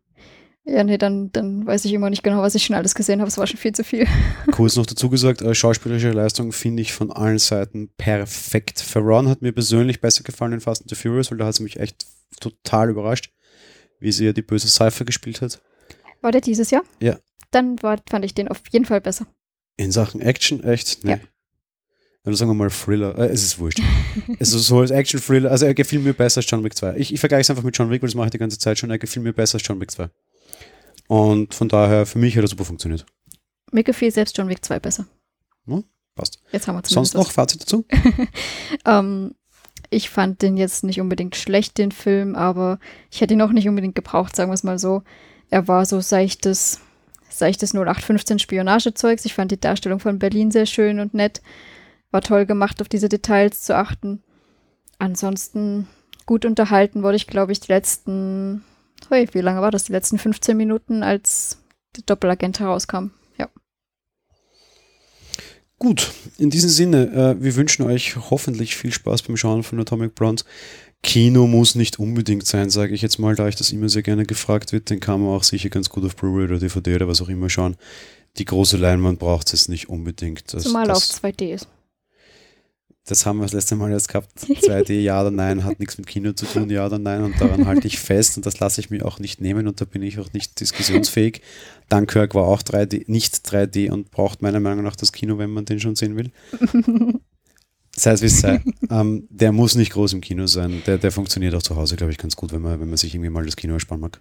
Ja, 0.65 0.83
nee, 0.85 0.97
dann, 0.97 1.29
dann 1.33 1.65
weiß 1.67 1.83
ich 1.83 1.91
immer 1.91 2.09
nicht 2.09 2.23
genau, 2.23 2.41
was 2.41 2.55
ich 2.55 2.63
schon 2.63 2.75
alles 2.75 2.95
gesehen 2.95 3.19
habe. 3.19 3.27
Es 3.27 3.37
war 3.37 3.47
schon 3.47 3.59
viel 3.59 3.73
zu 3.73 3.83
viel. 3.83 4.07
Kurz 4.51 4.77
noch 4.77 4.85
dazu 4.85 5.09
gesagt, 5.09 5.41
äh, 5.41 5.53
schauspielerische 5.53 6.11
Leistung 6.11 6.53
finde 6.53 6.81
ich 6.81 6.93
von 6.93 7.11
allen 7.11 7.39
Seiten 7.39 7.89
perfekt. 7.97 8.79
Ferron 8.79 9.27
hat 9.27 9.41
mir 9.41 9.51
persönlich 9.51 9.99
besser 9.99 10.23
gefallen 10.23 10.53
in 10.53 10.61
Fast 10.61 10.83
and 10.83 10.89
the 10.89 10.95
Furious, 10.95 11.31
weil 11.31 11.37
da 11.37 11.47
hat 11.47 11.55
sie 11.55 11.63
mich 11.63 11.79
echt 11.79 12.05
total 12.39 12.89
überrascht, 12.89 13.33
wie 13.99 14.11
sie 14.13 14.25
ja 14.25 14.31
die 14.31 14.41
böse 14.41 14.69
Cypher 14.69 15.03
gespielt 15.03 15.41
hat. 15.41 15.61
War 16.21 16.31
der 16.31 16.41
dieses 16.41 16.71
Jahr? 16.71 16.83
Ja. 17.01 17.17
Dann 17.51 17.81
war, 17.83 17.99
fand 18.09 18.23
ich 18.23 18.33
den 18.33 18.47
auf 18.47 18.61
jeden 18.71 18.85
Fall 18.85 19.01
besser. 19.01 19.27
In 19.75 19.91
Sachen 19.91 20.21
Action, 20.21 20.63
echt? 20.63 21.03
Nee. 21.03 21.11
Ja. 21.11 21.19
Oder 22.25 22.35
sagen 22.35 22.51
wir 22.51 22.55
mal 22.55 22.69
Thriller. 22.69 23.17
Äh, 23.17 23.27
es 23.27 23.43
ist 23.43 23.59
wurscht. 23.59 23.81
also 24.39 24.57
so 24.57 24.79
als 24.79 24.91
Action-Thriller. 24.91 25.51
Also 25.51 25.65
er 25.65 25.73
gefiel 25.73 25.99
mir 25.99 26.13
besser 26.13 26.39
als 26.39 26.49
John 26.49 26.63
Wick 26.63 26.75
2. 26.75 26.95
Ich, 26.97 27.13
ich 27.13 27.19
vergleiche 27.19 27.41
es 27.41 27.49
einfach 27.49 27.63
mit 27.63 27.77
John 27.77 27.89
Wick, 27.89 28.01
weil 28.01 28.07
das 28.07 28.15
mache 28.15 28.27
ich 28.27 28.31
die 28.31 28.37
ganze 28.37 28.57
Zeit 28.57 28.79
schon. 28.79 28.89
Er 28.89 28.97
gefiel 28.97 29.21
mir 29.21 29.33
besser 29.33 29.55
als 29.55 29.67
John 29.67 29.81
Wick 29.81 29.91
2. 29.91 30.09
Und 31.07 31.53
von 31.53 31.67
daher, 31.67 32.05
für 32.05 32.19
mich 32.19 32.35
hat 32.37 32.43
er 32.43 32.47
super 32.47 32.65
funktioniert. 32.65 33.05
Mir 33.71 33.83
gefiel 33.83 34.11
selbst 34.11 34.37
John 34.37 34.47
Wick 34.47 34.63
2 34.63 34.79
besser. 34.79 35.05
Ja, 35.67 35.81
passt. 36.15 36.39
Jetzt 36.51 36.67
haben 36.67 36.75
wir 36.75 36.83
Sonst 36.85 37.13
noch 37.13 37.31
Fazit 37.31 37.61
dazu? 37.61 37.85
ähm, 38.85 39.35
ich 39.89 40.09
fand 40.09 40.41
den 40.41 40.55
jetzt 40.55 40.83
nicht 40.83 41.01
unbedingt 41.01 41.35
schlecht, 41.35 41.77
den 41.77 41.91
Film, 41.91 42.35
aber 42.35 42.79
ich 43.11 43.19
hätte 43.21 43.33
ihn 43.33 43.41
auch 43.41 43.51
nicht 43.51 43.67
unbedingt 43.67 43.95
gebraucht, 43.95 44.35
sagen 44.35 44.49
wir 44.49 44.55
es 44.55 44.63
mal 44.63 44.79
so. 44.79 45.03
Er 45.49 45.67
war 45.67 45.85
so 45.85 45.99
seichtes, 45.99 46.79
seichtes 47.29 47.73
0815 47.73 48.39
Spionagezeugs. 48.39 49.25
Ich 49.25 49.33
fand 49.33 49.51
die 49.51 49.59
Darstellung 49.59 49.99
von 49.99 50.19
Berlin 50.19 50.51
sehr 50.51 50.65
schön 50.65 50.99
und 50.99 51.13
nett. 51.13 51.41
War 52.13 52.21
toll 52.21 52.45
gemacht, 52.45 52.79
auf 52.79 52.87
diese 52.87 53.09
Details 53.09 53.63
zu 53.63 53.75
achten. 53.75 54.21
Ansonsten 54.99 55.87
gut 56.27 56.45
unterhalten 56.45 57.01
wurde 57.01 57.15
ich, 57.15 57.25
glaube 57.25 57.51
ich, 57.51 57.59
die 57.59 57.71
letzten, 57.71 58.63
hey, 59.09 59.27
wie 59.31 59.41
lange 59.41 59.61
war 59.61 59.71
das? 59.71 59.85
Die 59.85 59.93
letzten 59.93 60.19
15 60.19 60.55
Minuten, 60.55 61.01
als 61.01 61.57
der 61.95 62.03
Doppelagent 62.05 62.59
herauskam. 62.59 63.07
Ja. 63.39 63.49
Gut, 65.79 66.11
in 66.37 66.51
diesem 66.51 66.69
Sinne, 66.69 67.35
äh, 67.39 67.43
wir 67.43 67.55
wünschen 67.55 67.83
euch 67.83 68.15
hoffentlich 68.15 68.75
viel 68.75 68.91
Spaß 68.91 69.23
beim 69.23 69.35
Schauen 69.35 69.63
von 69.63 69.79
Atomic 69.79 70.13
Blonde. 70.13 70.43
Kino 71.01 71.47
muss 71.47 71.73
nicht 71.73 71.97
unbedingt 71.97 72.45
sein, 72.45 72.69
sage 72.69 72.93
ich 72.93 73.01
jetzt 73.01 73.17
mal, 73.17 73.33
da 73.33 73.47
ich 73.47 73.55
das 73.55 73.71
immer 73.71 73.89
sehr 73.89 74.03
gerne 74.03 74.27
gefragt 74.27 74.71
wird. 74.71 74.91
Den 74.91 74.99
kann 74.99 75.19
man 75.19 75.35
auch 75.35 75.43
sicher 75.43 75.69
ganz 75.69 75.89
gut 75.89 76.05
auf 76.05 76.15
Blu-ray 76.15 76.45
oder 76.45 76.59
DVD 76.59 76.93
oder 76.93 77.07
was 77.07 77.23
auch 77.23 77.29
immer 77.29 77.49
schauen. 77.49 77.75
Die 78.37 78.45
große 78.45 78.77
Leinwand 78.77 79.17
braucht 79.17 79.51
es 79.51 79.67
nicht 79.67 79.89
unbedingt. 79.89 80.53
Das, 80.53 80.61
Zumal 80.61 80.85
das, 80.85 80.97
auf 80.97 81.23
2D 81.23 81.55
ist 81.55 81.67
das 83.05 83.25
haben 83.25 83.37
wir 83.39 83.43
das 83.43 83.53
letzte 83.53 83.75
Mal 83.75 83.91
jetzt 83.91 84.07
gehabt. 84.07 84.29
2D, 84.39 84.99
ja 85.01 85.19
oder 85.21 85.31
nein, 85.31 85.63
hat 85.63 85.79
nichts 85.79 85.97
mit 85.97 86.07
Kino 86.07 86.31
zu 86.33 86.45
tun, 86.45 86.69
ja 86.69 86.85
oder 86.85 86.99
nein. 86.99 87.23
Und 87.23 87.39
daran 87.39 87.67
halte 87.67 87.87
ich 87.87 87.99
fest 87.99 88.37
und 88.37 88.45
das 88.45 88.59
lasse 88.59 88.79
ich 88.79 88.89
mir 88.89 89.05
auch 89.05 89.19
nicht 89.19 89.41
nehmen 89.41 89.67
und 89.67 89.81
da 89.81 89.85
bin 89.85 90.01
ich 90.03 90.19
auch 90.19 90.31
nicht 90.33 90.59
diskussionsfähig. 90.59 91.41
Dunkirk 91.89 92.33
war 92.33 92.45
auch 92.45 92.61
3D, 92.61 93.03
nicht 93.07 93.35
3D 93.35 93.91
und 93.91 94.11
braucht 94.11 94.41
meiner 94.41 94.59
Meinung 94.59 94.83
nach 94.83 94.95
das 94.95 95.11
Kino, 95.11 95.37
wenn 95.37 95.49
man 95.51 95.65
den 95.65 95.79
schon 95.79 95.95
sehen 95.95 96.15
will. 96.15 96.31
Sei 97.95 98.11
es 98.11 98.21
wie 98.23 98.25
es 98.25 98.39
sei. 98.39 98.59
Ähm, 98.89 99.27
der 99.29 99.51
muss 99.51 99.75
nicht 99.75 99.91
groß 99.91 100.13
im 100.13 100.21
Kino 100.21 100.47
sein. 100.47 100.81
Der, 100.87 100.97
der 100.97 101.11
funktioniert 101.11 101.53
auch 101.53 101.61
zu 101.61 101.75
Hause, 101.75 101.95
glaube 101.95 102.11
ich, 102.11 102.17
ganz 102.17 102.35
gut, 102.35 102.51
wenn 102.51 102.61
man, 102.61 102.79
wenn 102.79 102.89
man 102.89 102.97
sich 102.97 103.13
irgendwie 103.13 103.29
mal 103.29 103.45
das 103.45 103.55
Kino 103.55 103.75
ersparen 103.75 104.01
mag. 104.01 104.19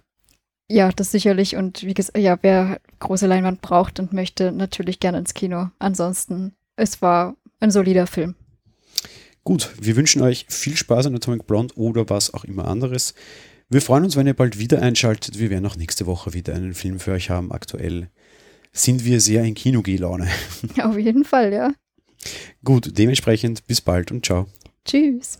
Ja, 0.69 0.91
das 0.91 1.11
sicherlich. 1.11 1.55
Und 1.55 1.81
wie 1.81 1.95
gesagt, 1.95 2.17
ja, 2.17 2.37
wer 2.41 2.79
große 2.99 3.25
Leinwand 3.25 3.61
braucht 3.61 3.99
und 3.99 4.13
möchte, 4.13 4.51
natürlich 4.51 4.99
gerne 4.99 5.17
ins 5.17 5.33
Kino. 5.33 5.71
Ansonsten, 5.79 6.53
es 6.75 7.01
war 7.01 7.35
ein 7.59 7.71
solider 7.71 8.05
Film. 8.05 8.35
Gut, 9.43 9.73
wir 9.79 9.95
wünschen 9.95 10.21
euch 10.21 10.45
viel 10.47 10.77
Spaß 10.77 11.07
an 11.07 11.15
Atomic 11.15 11.45
Blonde 11.45 11.75
oder 11.75 12.09
was 12.09 12.33
auch 12.33 12.45
immer 12.45 12.67
anderes. 12.67 13.13
Wir 13.69 13.81
freuen 13.81 14.05
uns, 14.05 14.15
wenn 14.15 14.27
ihr 14.27 14.33
bald 14.33 14.59
wieder 14.59 14.81
einschaltet. 14.81 15.39
Wir 15.39 15.49
werden 15.49 15.65
auch 15.65 15.75
nächste 15.75 16.05
Woche 16.05 16.33
wieder 16.33 16.53
einen 16.53 16.73
Film 16.73 16.99
für 16.99 17.11
euch 17.11 17.29
haben. 17.29 17.51
Aktuell 17.51 18.09
sind 18.71 19.03
wir 19.03 19.19
sehr 19.19 19.43
in 19.43 19.55
Kinogeh-Laune. 19.55 20.27
Auf 20.83 20.97
jeden 20.97 21.25
Fall, 21.25 21.51
ja. 21.51 21.73
Gut, 22.63 22.97
dementsprechend 22.97 23.67
bis 23.67 23.81
bald 23.81 24.11
und 24.11 24.25
ciao. 24.25 24.47
Tschüss. 24.85 25.39